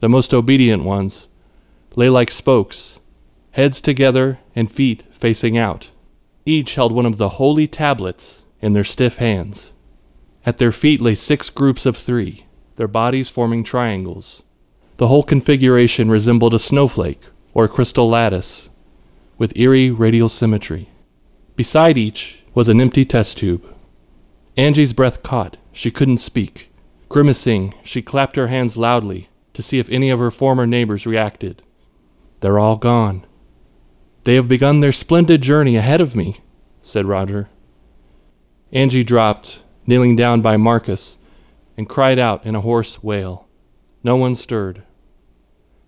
the 0.00 0.08
most 0.08 0.34
obedient 0.34 0.84
ones, 0.84 1.28
lay 1.94 2.08
like 2.08 2.30
spokes, 2.30 2.98
heads 3.52 3.80
together 3.80 4.38
and 4.54 4.70
feet 4.70 5.04
facing 5.10 5.56
out. 5.58 5.90
Each 6.44 6.74
held 6.74 6.92
one 6.92 7.06
of 7.06 7.18
the 7.18 7.30
holy 7.30 7.66
tablets 7.66 8.42
in 8.60 8.72
their 8.72 8.84
stiff 8.84 9.16
hands. 9.16 9.72
At 10.44 10.58
their 10.58 10.72
feet 10.72 11.00
lay 11.00 11.14
six 11.14 11.50
groups 11.50 11.86
of 11.86 11.96
three, 11.96 12.46
their 12.76 12.88
bodies 12.88 13.28
forming 13.28 13.62
triangles. 13.62 14.42
The 14.96 15.08
whole 15.08 15.22
configuration 15.22 16.10
resembled 16.10 16.54
a 16.54 16.58
snowflake 16.58 17.20
or 17.54 17.64
a 17.64 17.68
crystal 17.68 18.08
lattice, 18.08 18.70
with 19.38 19.56
eerie 19.56 19.90
radial 19.90 20.28
symmetry. 20.28 20.88
Beside 21.56 21.98
each 21.98 22.42
was 22.54 22.68
an 22.68 22.80
empty 22.80 23.04
test 23.04 23.38
tube. 23.38 23.64
Angie's 24.56 24.92
breath 24.92 25.22
caught. 25.22 25.56
She 25.72 25.90
couldn't 25.90 26.18
speak. 26.18 26.70
Grimacing, 27.08 27.74
she 27.82 28.02
clapped 28.02 28.36
her 28.36 28.48
hands 28.48 28.76
loudly 28.76 29.28
to 29.54 29.62
see 29.62 29.78
if 29.78 29.88
any 29.90 30.10
of 30.10 30.18
her 30.18 30.30
former 30.30 30.66
neighbors 30.66 31.06
reacted. 31.06 31.62
They're 32.42 32.58
all 32.58 32.76
gone. 32.76 33.24
They 34.24 34.34
have 34.34 34.48
begun 34.48 34.80
their 34.80 34.92
splendid 34.92 35.42
journey 35.42 35.76
ahead 35.76 36.00
of 36.00 36.16
me, 36.16 36.38
said 36.82 37.06
Roger. 37.06 37.48
Angie 38.72 39.04
dropped, 39.04 39.62
kneeling 39.86 40.16
down 40.16 40.42
by 40.42 40.56
Marcus, 40.56 41.18
and 41.76 41.88
cried 41.88 42.18
out 42.18 42.44
in 42.44 42.56
a 42.56 42.60
hoarse 42.60 43.02
wail. 43.02 43.46
No 44.02 44.16
one 44.16 44.34
stirred. 44.34 44.82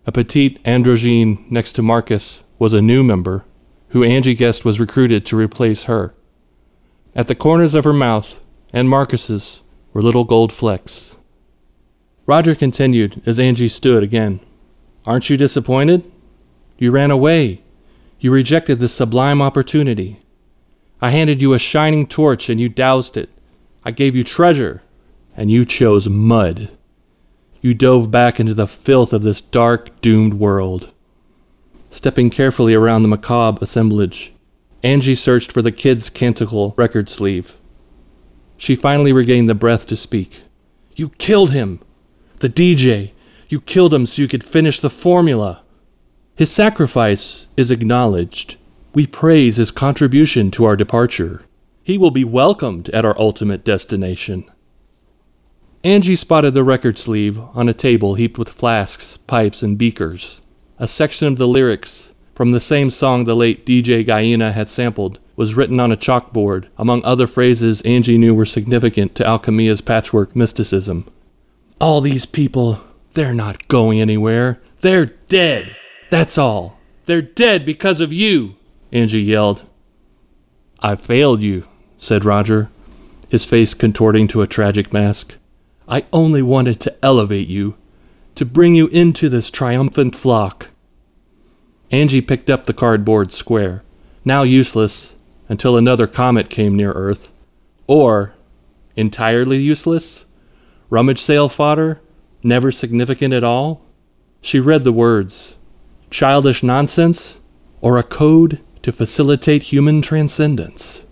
A 0.07 0.13
petite 0.13 0.63
androgyne 0.65 1.51
next 1.51 1.73
to 1.73 1.83
Marcus 1.83 2.45
was 2.57 2.73
a 2.73 2.81
new 2.81 3.03
member, 3.03 3.45
who 3.89 4.05
Angie 4.05 4.37
guessed 4.37 4.65
was 4.65 4.79
recruited 4.79 5.27
to 5.27 5.37
replace 5.37 5.85
her. 5.85 6.15
At 7.17 7.27
the 7.27 7.35
corners 7.35 7.75
of 7.75 7.83
her 7.83 7.93
mouth 7.93 8.41
and 8.73 8.89
Marcus's 8.89 9.61
were 9.93 10.03
little 10.03 10.25
gold 10.25 10.53
flecks. 10.53 11.17
Roger 12.27 12.55
continued 12.55 13.23
as 13.27 13.41
Angie 13.41 13.69
stood 13.69 14.05
again. 14.05 14.39
Aren't 15.05 15.31
you 15.31 15.37
disappointed? 15.37 16.11
You 16.79 16.91
ran 16.91 17.11
away. 17.11 17.63
You 18.21 18.33
rejected 18.33 18.79
this 18.79 18.95
sublime 18.95 19.41
opportunity. 19.41 20.21
I 21.01 21.11
handed 21.11 21.43
you 21.43 21.53
a 21.53 21.59
shining 21.59 22.07
torch 22.07 22.49
and 22.49 22.61
you 22.61 22.69
doused 22.69 23.17
it. 23.17 23.31
I 23.85 23.91
gave 23.91 24.17
you 24.17 24.25
treasure 24.25 24.83
and 25.37 25.51
you 25.51 25.65
chose 25.65 26.09
mud. 26.09 26.71
You 27.61 27.75
dove 27.75 28.11
back 28.11 28.39
into 28.39 28.55
the 28.55 28.67
filth 28.67 29.13
of 29.13 29.23
this 29.23 29.41
dark, 29.41 30.01
doomed 30.01 30.35
world. 30.35 30.93
Stepping 31.91 32.31
carefully 32.31 32.75
around 32.75 33.03
the 33.03 33.09
macabre 33.09 33.63
assemblage, 33.63 34.33
Angie 34.83 35.15
searched 35.15 35.51
for 35.51 35.63
the 35.63 35.73
kid's 35.73 36.11
canticle 36.11 36.75
record 36.77 37.09
sleeve. 37.09 37.57
She 38.57 38.77
finally 38.77 39.13
regained 39.13 39.49
the 39.49 39.55
breath 39.55 39.87
to 39.89 39.97
speak. 39.97 40.43
You 40.95 41.11
killed 41.11 41.53
him! 41.53 41.81
The 42.41 42.49
DJ! 42.49 43.13
You 43.49 43.61
killed 43.61 43.95
him 43.95 44.07
so 44.07 44.23
you 44.23 44.29
could 44.29 44.45
finish 44.45 44.81
the 44.81 44.91
formula! 44.91 45.64
His 46.37 46.51
sacrifice 46.51 47.47
is 47.57 47.71
acknowledged. 47.71 48.57
We 48.93 49.07
praise 49.07 49.57
his 49.57 49.71
contribution 49.71 50.51
to 50.53 50.65
our 50.65 50.75
departure. 50.75 51.43
He 51.85 51.97
will 51.97 52.11
be 52.11 52.25
welcomed 52.25 52.91
at 52.91 53.05
our 53.05 53.15
ultimate 53.19 53.65
destination. 53.65 54.51
Angie 55.85 56.17
spotted 56.17 56.55
the 56.55 56.65
record 56.65 56.99
sleeve 56.99 57.39
on 57.39 57.69
a 57.69 57.75
table 57.75 58.17
heaped 58.17 58.37
with 58.37 58.49
flasks, 58.49 59.17
pipes, 59.17 59.63
and 59.63 59.79
beakers. 59.79 60.41
A 60.79 60.89
section 60.89 61.29
of 61.29 61.37
the 61.37 61.47
lyrics 61.47 62.13
from 62.35 62.51
the 62.51 62.61
same 62.61 62.91
song 62.91 63.25
the 63.25 63.37
late 63.37 63.65
DJ 63.65 64.05
Gallina 64.05 64.53
had 64.53 64.69
sampled 64.69 65.21
was 65.37 65.55
written 65.55 65.79
on 65.79 65.93
a 65.93 65.97
chalkboard, 65.97 66.67
among 66.77 67.05
other 67.05 67.29
phrases 67.29 67.81
Angie 67.83 68.19
knew 68.19 68.35
were 68.35 68.47
significant 68.47 69.15
to 69.15 69.27
Alchemia's 69.27 69.81
patchwork 69.81 70.35
mysticism. 70.35 71.09
All 71.81 72.01
these 72.01 72.27
people, 72.27 72.81
they're 73.13 73.35
not 73.35 73.69
going 73.69 74.01
anywhere. 74.01 74.61
They're 74.81 75.07
dead. 75.07 75.77
That's 76.11 76.39
all. 76.39 76.79
They're 77.07 77.23
dead 77.23 77.67
because 77.67 78.01
of 78.01 78.13
you, 78.13 78.57
Angie 78.93 79.23
yelled. 79.23 79.65
I 80.81 80.97
failed 80.97 81.41
you, 81.41 81.67
said 81.99 82.25
Roger, 82.25 82.71
his 83.29 83.45
face 83.45 83.75
contorting 83.75 84.29
to 84.29 84.43
a 84.43 84.47
tragic 84.47 84.93
mask. 84.93 85.35
I 85.89 86.07
only 86.13 86.43
wanted 86.43 86.81
to 86.81 87.05
elevate 87.05 87.49
you, 87.49 87.77
to 88.35 88.45
bring 88.45 88.75
you 88.75 88.89
into 88.89 89.29
this 89.29 89.51
triumphant 89.51 90.17
flock. 90.17 90.69
Angie 91.91 92.21
picked 92.21 92.51
up 92.51 92.65
the 92.65 92.73
cardboard 92.73 93.33
square, 93.33 93.83
now 94.25 94.43
useless 94.43 95.15
until 95.49 95.77
another 95.77 96.07
comet 96.07 96.49
came 96.49 96.77
near 96.77 96.93
Earth, 96.93 97.31
or 97.87 98.35
entirely 98.97 99.59
useless, 99.59 100.27
rummage 100.89 101.21
sale 101.21 101.49
fodder, 101.49 102.01
never 102.43 102.73
significant 102.73 103.35
at 103.35 103.45
all. 103.45 103.83
She 104.41 104.61
read 104.61 104.85
the 104.85 104.93
words 104.93 105.57
childish 106.15 106.63
nonsense, 106.63 107.39
or 107.81 107.99
a 107.99 108.03
code 108.05 108.61
to 108.83 108.93
facilitate 108.93 109.65
human 109.65 110.01
transcendence. 110.01 111.03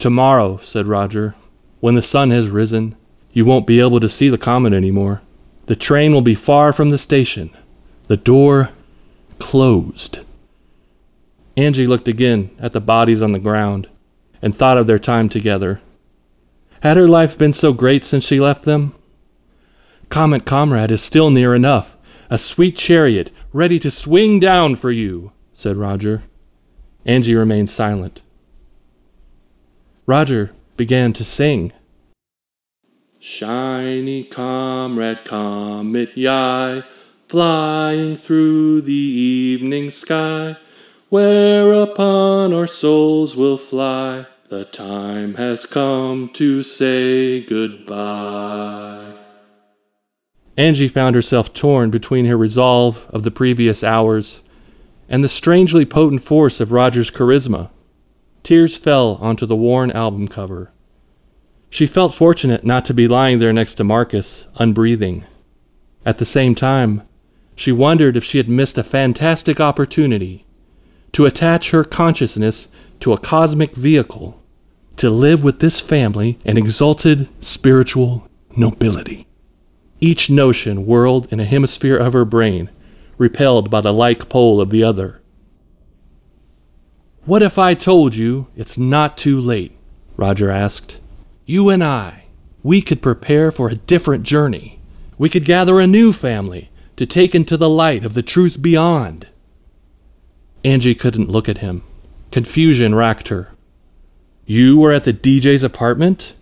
Tomorrow, 0.00 0.56
said 0.56 0.88
Roger, 0.88 1.36
when 1.78 1.94
the 1.94 2.02
sun 2.02 2.32
has 2.32 2.48
risen, 2.48 2.96
you 3.32 3.44
won't 3.44 3.68
be 3.68 3.78
able 3.78 4.00
to 4.00 4.08
see 4.08 4.28
the 4.28 4.36
comet 4.36 4.72
anymore. 4.72 5.22
The 5.66 5.76
train 5.76 6.12
will 6.12 6.22
be 6.22 6.34
far 6.34 6.72
from 6.72 6.90
the 6.90 6.98
station, 6.98 7.56
the 8.08 8.16
door 8.16 8.70
closed. 9.38 10.18
Angie 11.56 11.86
looked 11.86 12.08
again 12.08 12.50
at 12.58 12.72
the 12.72 12.80
bodies 12.80 13.22
on 13.22 13.30
the 13.30 13.38
ground 13.38 13.88
and 14.42 14.52
thought 14.52 14.76
of 14.76 14.88
their 14.88 14.98
time 14.98 15.28
together. 15.28 15.80
Had 16.82 16.96
her 16.96 17.06
life 17.06 17.38
been 17.38 17.52
so 17.52 17.72
great 17.72 18.02
since 18.02 18.26
she 18.26 18.40
left 18.40 18.64
them? 18.64 18.96
Comet 20.08 20.44
Comrade 20.44 20.90
is 20.90 21.00
still 21.00 21.30
near 21.30 21.54
enough. 21.54 21.96
A 22.28 22.38
sweet 22.38 22.76
chariot 22.76 23.30
ready 23.58 23.80
to 23.80 23.90
swing 23.90 24.38
down 24.38 24.76
for 24.76 24.92
you, 24.92 25.32
said 25.52 25.76
Roger. 25.76 26.22
Angie 27.04 27.34
remained 27.34 27.68
silent. 27.68 28.22
Roger 30.06 30.52
began 30.76 31.12
to 31.12 31.24
sing. 31.24 31.72
Shiny 33.18 34.22
comrade, 34.22 35.24
comet 35.24 36.16
yai, 36.16 36.84
flying 37.26 38.16
through 38.16 38.82
the 38.82 38.92
evening 38.92 39.90
sky, 39.90 40.56
whereupon 41.08 42.54
our 42.54 42.68
souls 42.68 43.34
will 43.34 43.58
fly. 43.58 44.26
The 44.48 44.66
time 44.66 45.34
has 45.34 45.66
come 45.66 46.30
to 46.34 46.62
say 46.62 47.44
goodbye. 47.44 49.17
Angie 50.58 50.88
found 50.88 51.14
herself 51.14 51.54
torn 51.54 51.88
between 51.88 52.26
her 52.26 52.36
resolve 52.36 53.06
of 53.10 53.22
the 53.22 53.30
previous 53.30 53.84
hours 53.84 54.42
and 55.08 55.22
the 55.22 55.28
strangely 55.28 55.86
potent 55.86 56.20
force 56.20 56.58
of 56.58 56.72
Roger's 56.72 57.12
charisma. 57.12 57.70
Tears 58.42 58.76
fell 58.76 59.18
onto 59.20 59.46
the 59.46 59.54
worn 59.54 59.92
album 59.92 60.26
cover. 60.26 60.72
She 61.70 61.86
felt 61.86 62.12
fortunate 62.12 62.64
not 62.64 62.84
to 62.86 62.94
be 62.94 63.06
lying 63.06 63.38
there 63.38 63.52
next 63.52 63.76
to 63.76 63.84
Marcus, 63.84 64.48
unbreathing. 64.56 65.24
At 66.04 66.18
the 66.18 66.24
same 66.24 66.56
time, 66.56 67.02
she 67.54 67.70
wondered 67.70 68.16
if 68.16 68.24
she 68.24 68.38
had 68.38 68.48
missed 68.48 68.76
a 68.76 68.82
fantastic 68.82 69.60
opportunity 69.60 70.44
to 71.12 71.24
attach 71.24 71.70
her 71.70 71.84
consciousness 71.84 72.66
to 72.98 73.12
a 73.12 73.18
cosmic 73.18 73.76
vehicle, 73.76 74.42
to 74.96 75.08
live 75.08 75.44
with 75.44 75.60
this 75.60 75.80
family 75.80 76.36
in 76.44 76.58
exalted 76.58 77.28
spiritual 77.40 78.28
nobility 78.56 79.27
each 80.00 80.30
notion 80.30 80.86
whirled 80.86 81.32
in 81.32 81.40
a 81.40 81.44
hemisphere 81.44 81.96
of 81.96 82.12
her 82.12 82.24
brain, 82.24 82.70
repelled 83.16 83.70
by 83.70 83.80
the 83.80 83.92
like 83.92 84.28
pole 84.28 84.60
of 84.60 84.70
the 84.70 84.82
other. 84.82 85.20
What 87.24 87.42
if 87.42 87.58
I 87.58 87.74
told 87.74 88.14
you 88.14 88.46
it's 88.56 88.78
not 88.78 89.18
too 89.18 89.40
late? 89.40 89.72
Roger 90.16 90.50
asked. 90.50 90.98
You 91.44 91.68
and 91.68 91.82
I, 91.82 92.24
we 92.62 92.80
could 92.80 93.02
prepare 93.02 93.50
for 93.50 93.68
a 93.68 93.76
different 93.76 94.24
journey. 94.24 94.78
We 95.18 95.28
could 95.28 95.44
gather 95.44 95.80
a 95.80 95.86
new 95.86 96.12
family 96.12 96.70
to 96.96 97.06
take 97.06 97.34
into 97.34 97.56
the 97.56 97.68
light 97.68 98.04
of 98.04 98.14
the 98.14 98.22
truth 98.22 98.60
beyond. 98.62 99.26
Angie 100.64 100.94
couldn't 100.94 101.30
look 101.30 101.48
at 101.48 101.58
him. 101.58 101.82
Confusion 102.30 102.94
racked 102.94 103.28
her. 103.28 103.50
You 104.44 104.78
were 104.78 104.92
at 104.92 105.04
the 105.04 105.12
DJ's 105.12 105.62
apartment? 105.62 106.34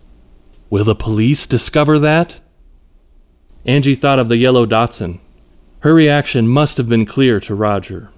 Will 0.69 0.83
the 0.83 0.95
police 0.95 1.47
discover 1.47 1.99
that? 1.99 2.39
Angie 3.65 3.95
thought 3.95 4.19
of 4.19 4.29
the 4.29 4.37
yellow 4.37 4.65
Datsun. 4.65 5.19
Her 5.79 5.93
reaction 5.93 6.47
must 6.47 6.77
have 6.77 6.89
been 6.89 7.05
clear 7.05 7.39
to 7.41 7.55
Roger. 7.55 8.09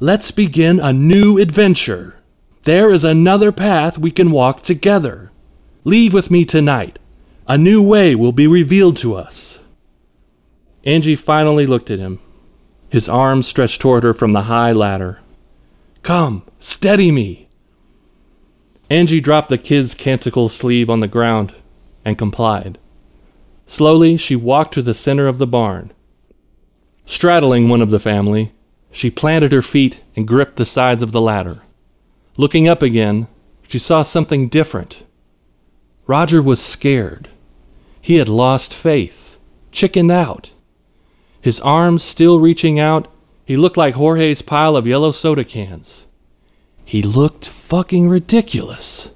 Let's 0.00 0.30
begin 0.30 0.80
a 0.80 0.92
new 0.92 1.38
adventure. 1.38 2.16
There 2.62 2.90
is 2.90 3.04
another 3.04 3.52
path 3.52 3.98
we 3.98 4.10
can 4.10 4.30
walk 4.30 4.62
together. 4.62 5.30
Leave 5.84 6.12
with 6.12 6.30
me 6.30 6.44
tonight. 6.44 6.98
A 7.46 7.58
new 7.58 7.82
way 7.82 8.14
will 8.14 8.32
be 8.32 8.46
revealed 8.46 8.96
to 8.98 9.14
us. 9.14 9.58
Angie 10.84 11.16
finally 11.16 11.66
looked 11.66 11.90
at 11.90 11.98
him, 11.98 12.18
his 12.88 13.08
arms 13.08 13.46
stretched 13.46 13.80
toward 13.80 14.02
her 14.02 14.12
from 14.12 14.32
the 14.32 14.42
high 14.42 14.72
ladder. 14.72 15.20
Come, 16.02 16.44
steady 16.60 17.10
me. 17.10 17.48
Angie 18.90 19.20
dropped 19.20 19.48
the 19.48 19.56
kid's 19.56 19.94
canticle 19.94 20.48
sleeve 20.48 20.90
on 20.90 21.00
the 21.00 21.08
ground 21.08 21.54
and 22.04 22.18
complied. 22.18 22.78
Slowly, 23.72 24.18
she 24.18 24.36
walked 24.36 24.74
to 24.74 24.82
the 24.82 24.92
center 24.92 25.26
of 25.26 25.38
the 25.38 25.46
barn. 25.46 25.92
Straddling 27.06 27.70
one 27.70 27.80
of 27.80 27.88
the 27.88 27.98
family, 27.98 28.52
she 28.90 29.10
planted 29.10 29.50
her 29.50 29.62
feet 29.62 30.02
and 30.14 30.28
gripped 30.28 30.56
the 30.56 30.66
sides 30.66 31.02
of 31.02 31.10
the 31.10 31.22
ladder. 31.22 31.62
Looking 32.36 32.68
up 32.68 32.82
again, 32.82 33.28
she 33.66 33.78
saw 33.78 34.02
something 34.02 34.50
different. 34.50 35.04
Roger 36.06 36.42
was 36.42 36.60
scared. 36.62 37.30
He 38.02 38.16
had 38.16 38.28
lost 38.28 38.74
faith, 38.74 39.38
chickened 39.70 40.10
out. 40.10 40.52
His 41.40 41.58
arms 41.58 42.02
still 42.02 42.40
reaching 42.40 42.78
out, 42.78 43.10
he 43.46 43.56
looked 43.56 43.78
like 43.78 43.94
Jorge's 43.94 44.42
pile 44.42 44.76
of 44.76 44.86
yellow 44.86 45.12
soda 45.12 45.44
cans. 45.44 46.04
He 46.84 47.00
looked 47.00 47.48
fucking 47.48 48.06
ridiculous. 48.06 49.12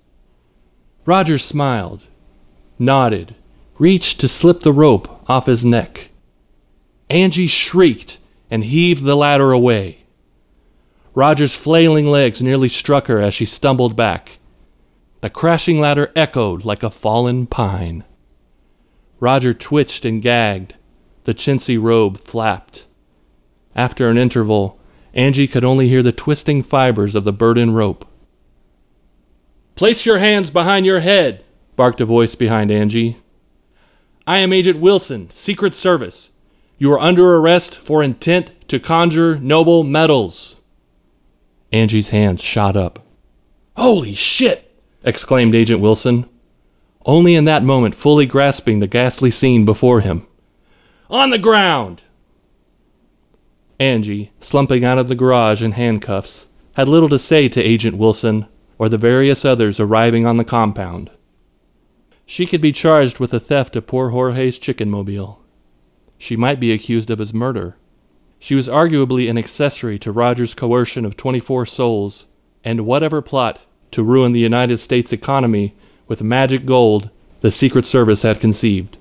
Roger 1.04 1.36
smiled, 1.36 2.04
nodded, 2.78 3.34
reached 3.78 4.20
to 4.20 4.28
slip 4.28 4.60
the 4.60 4.72
rope 4.72 5.22
off 5.28 5.46
his 5.46 5.64
neck. 5.64 6.10
Angie 7.10 7.46
shrieked 7.46 8.18
and 8.50 8.64
heaved 8.64 9.04
the 9.04 9.16
ladder 9.16 9.52
away. 9.52 9.98
Roger's 11.14 11.54
flailing 11.54 12.06
legs 12.06 12.42
nearly 12.42 12.68
struck 12.68 13.06
her 13.06 13.20
as 13.20 13.34
she 13.34 13.46
stumbled 13.46 13.96
back. 13.96 14.38
The 15.20 15.30
crashing 15.30 15.80
ladder 15.80 16.12
echoed 16.14 16.64
like 16.64 16.82
a 16.82 16.90
fallen 16.90 17.46
pine. 17.46 18.04
Roger 19.18 19.54
twitched 19.54 20.04
and 20.04 20.20
gagged. 20.20 20.74
The 21.24 21.34
chintzy 21.34 21.80
robe 21.80 22.18
flapped. 22.18 22.86
After 23.74 24.08
an 24.08 24.18
interval, 24.18 24.78
Angie 25.14 25.48
could 25.48 25.64
only 25.64 25.88
hear 25.88 26.02
the 26.02 26.12
twisting 26.12 26.62
fibers 26.62 27.14
of 27.14 27.24
the 27.24 27.32
burden 27.32 27.72
rope. 27.72 28.06
Place 29.74 30.06
your 30.06 30.18
hands 30.18 30.50
behind 30.50 30.86
your 30.86 31.00
head, 31.00 31.44
barked 31.74 32.00
a 32.00 32.04
voice 32.04 32.34
behind 32.34 32.70
Angie. 32.70 33.16
I 34.28 34.38
am 34.38 34.52
Agent 34.52 34.80
Wilson, 34.80 35.30
Secret 35.30 35.76
Service. 35.76 36.32
You 36.78 36.92
are 36.92 36.98
under 36.98 37.36
arrest 37.36 37.76
for 37.76 38.02
intent 38.02 38.68
to 38.68 38.80
conjure 38.80 39.38
noble 39.38 39.84
metals. 39.84 40.56
Angie's 41.70 42.08
hands 42.08 42.42
shot 42.42 42.76
up. 42.76 43.06
Holy 43.76 44.14
shit! 44.14 44.74
exclaimed 45.04 45.54
Agent 45.54 45.80
Wilson, 45.80 46.28
only 47.04 47.36
in 47.36 47.44
that 47.44 47.62
moment 47.62 47.94
fully 47.94 48.26
grasping 48.26 48.80
the 48.80 48.88
ghastly 48.88 49.30
scene 49.30 49.64
before 49.64 50.00
him. 50.00 50.26
On 51.08 51.30
the 51.30 51.38
ground! 51.38 52.02
Angie, 53.78 54.32
slumping 54.40 54.84
out 54.84 54.98
of 54.98 55.06
the 55.06 55.14
garage 55.14 55.62
in 55.62 55.72
handcuffs, 55.72 56.48
had 56.72 56.88
little 56.88 57.08
to 57.10 57.18
say 57.20 57.48
to 57.48 57.62
Agent 57.62 57.96
Wilson 57.96 58.46
or 58.76 58.88
the 58.88 58.98
various 58.98 59.44
others 59.44 59.78
arriving 59.78 60.26
on 60.26 60.36
the 60.36 60.44
compound. 60.44 61.10
She 62.26 62.44
could 62.44 62.60
be 62.60 62.72
charged 62.72 63.20
with 63.20 63.30
the 63.30 63.40
theft 63.40 63.76
of 63.76 63.86
poor 63.86 64.10
Jorge's 64.10 64.58
chicken 64.58 64.90
mobile. 64.90 65.40
She 66.18 66.36
might 66.36 66.58
be 66.58 66.72
accused 66.72 67.08
of 67.10 67.20
his 67.20 67.32
murder. 67.32 67.76
She 68.40 68.56
was 68.56 68.68
arguably 68.68 69.30
an 69.30 69.38
accessory 69.38 69.98
to 70.00 70.12
Roger's 70.12 70.52
coercion 70.52 71.04
of 71.04 71.16
24 71.16 71.66
souls 71.66 72.26
and 72.64 72.84
whatever 72.84 73.22
plot 73.22 73.64
to 73.92 74.02
ruin 74.02 74.32
the 74.32 74.40
United 74.40 74.78
States 74.78 75.12
economy 75.12 75.74
with 76.08 76.22
magic 76.22 76.66
gold 76.66 77.10
the 77.40 77.50
Secret 77.52 77.86
Service 77.86 78.22
had 78.22 78.40
conceived. 78.40 78.98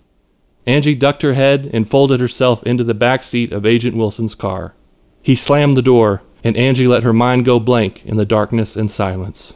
Angie 0.67 0.95
ducked 0.95 1.23
her 1.23 1.33
head 1.33 1.69
and 1.73 1.89
folded 1.89 2.19
herself 2.19 2.63
into 2.63 2.83
the 2.83 2.93
back 2.93 3.23
seat 3.23 3.51
of 3.51 3.65
Agent 3.65 3.97
Wilson's 3.97 4.35
car. 4.35 4.75
He 5.21 5.35
slammed 5.35 5.75
the 5.75 5.81
door, 5.81 6.21
and 6.43 6.55
Angie 6.55 6.87
let 6.87 7.03
her 7.03 7.13
mind 7.13 7.45
go 7.45 7.59
blank 7.59 8.05
in 8.05 8.17
the 8.17 8.25
darkness 8.25 8.75
and 8.75 8.89
silence. 8.89 9.55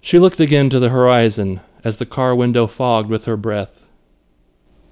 She 0.00 0.18
looked 0.18 0.40
again 0.40 0.70
to 0.70 0.78
the 0.78 0.90
horizon 0.90 1.60
as 1.84 1.98
the 1.98 2.06
car 2.06 2.34
window 2.34 2.66
fogged 2.66 3.10
with 3.10 3.24
her 3.24 3.36
breath. 3.36 3.88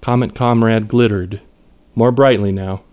Comet 0.01 0.35
Comrade 0.35 0.87
glittered, 0.87 1.41
more 1.95 2.11
brightly 2.11 2.51
now. 2.51 2.83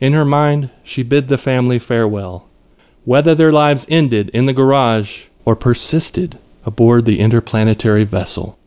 In 0.00 0.12
her 0.14 0.24
mind, 0.24 0.70
she 0.82 1.02
bid 1.02 1.28
the 1.28 1.38
family 1.38 1.78
farewell. 1.78 2.48
Whether 3.04 3.34
their 3.34 3.52
lives 3.52 3.86
ended 3.88 4.30
in 4.30 4.46
the 4.46 4.52
garage 4.52 5.24
or 5.44 5.56
persisted 5.56 6.38
aboard 6.64 7.04
the 7.04 7.20
interplanetary 7.20 8.04
vessel. 8.04 8.58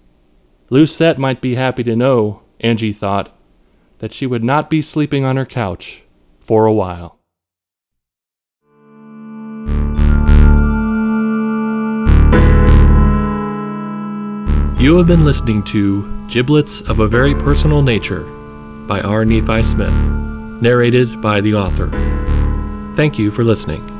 Lucette 0.70 1.20
might 1.20 1.42
be 1.42 1.56
happy 1.56 1.84
to 1.84 1.96
know 1.96 2.42
Angie 2.60 2.94
thought, 2.94 3.36
that 4.00 4.14
she 4.14 4.26
would 4.26 4.44
not 4.44 4.70
be 4.70 4.82
sleeping 4.82 5.24
on 5.24 5.38
her 5.38 5.46
couch 5.46 6.04
for 6.40 6.66
a 6.66 6.74
while. 6.74 7.20
You 14.84 14.98
have 14.98 15.08
been 15.08 15.24
listening 15.24 15.64
to 15.64 16.28
Giblets 16.28 16.82
of 16.82 17.00
a 17.00 17.08
Very 17.08 17.34
Personal 17.34 17.82
Nature 17.82 18.24
by 18.86 19.00
R. 19.00 19.24
Nephi 19.24 19.64
Smith, 19.64 19.94
narrated 20.62 21.22
by 21.22 21.40
the 21.40 21.56
author. 21.56 21.88
Thank 22.94 23.18
you 23.18 23.32
for 23.32 23.46
listening. 23.46 23.93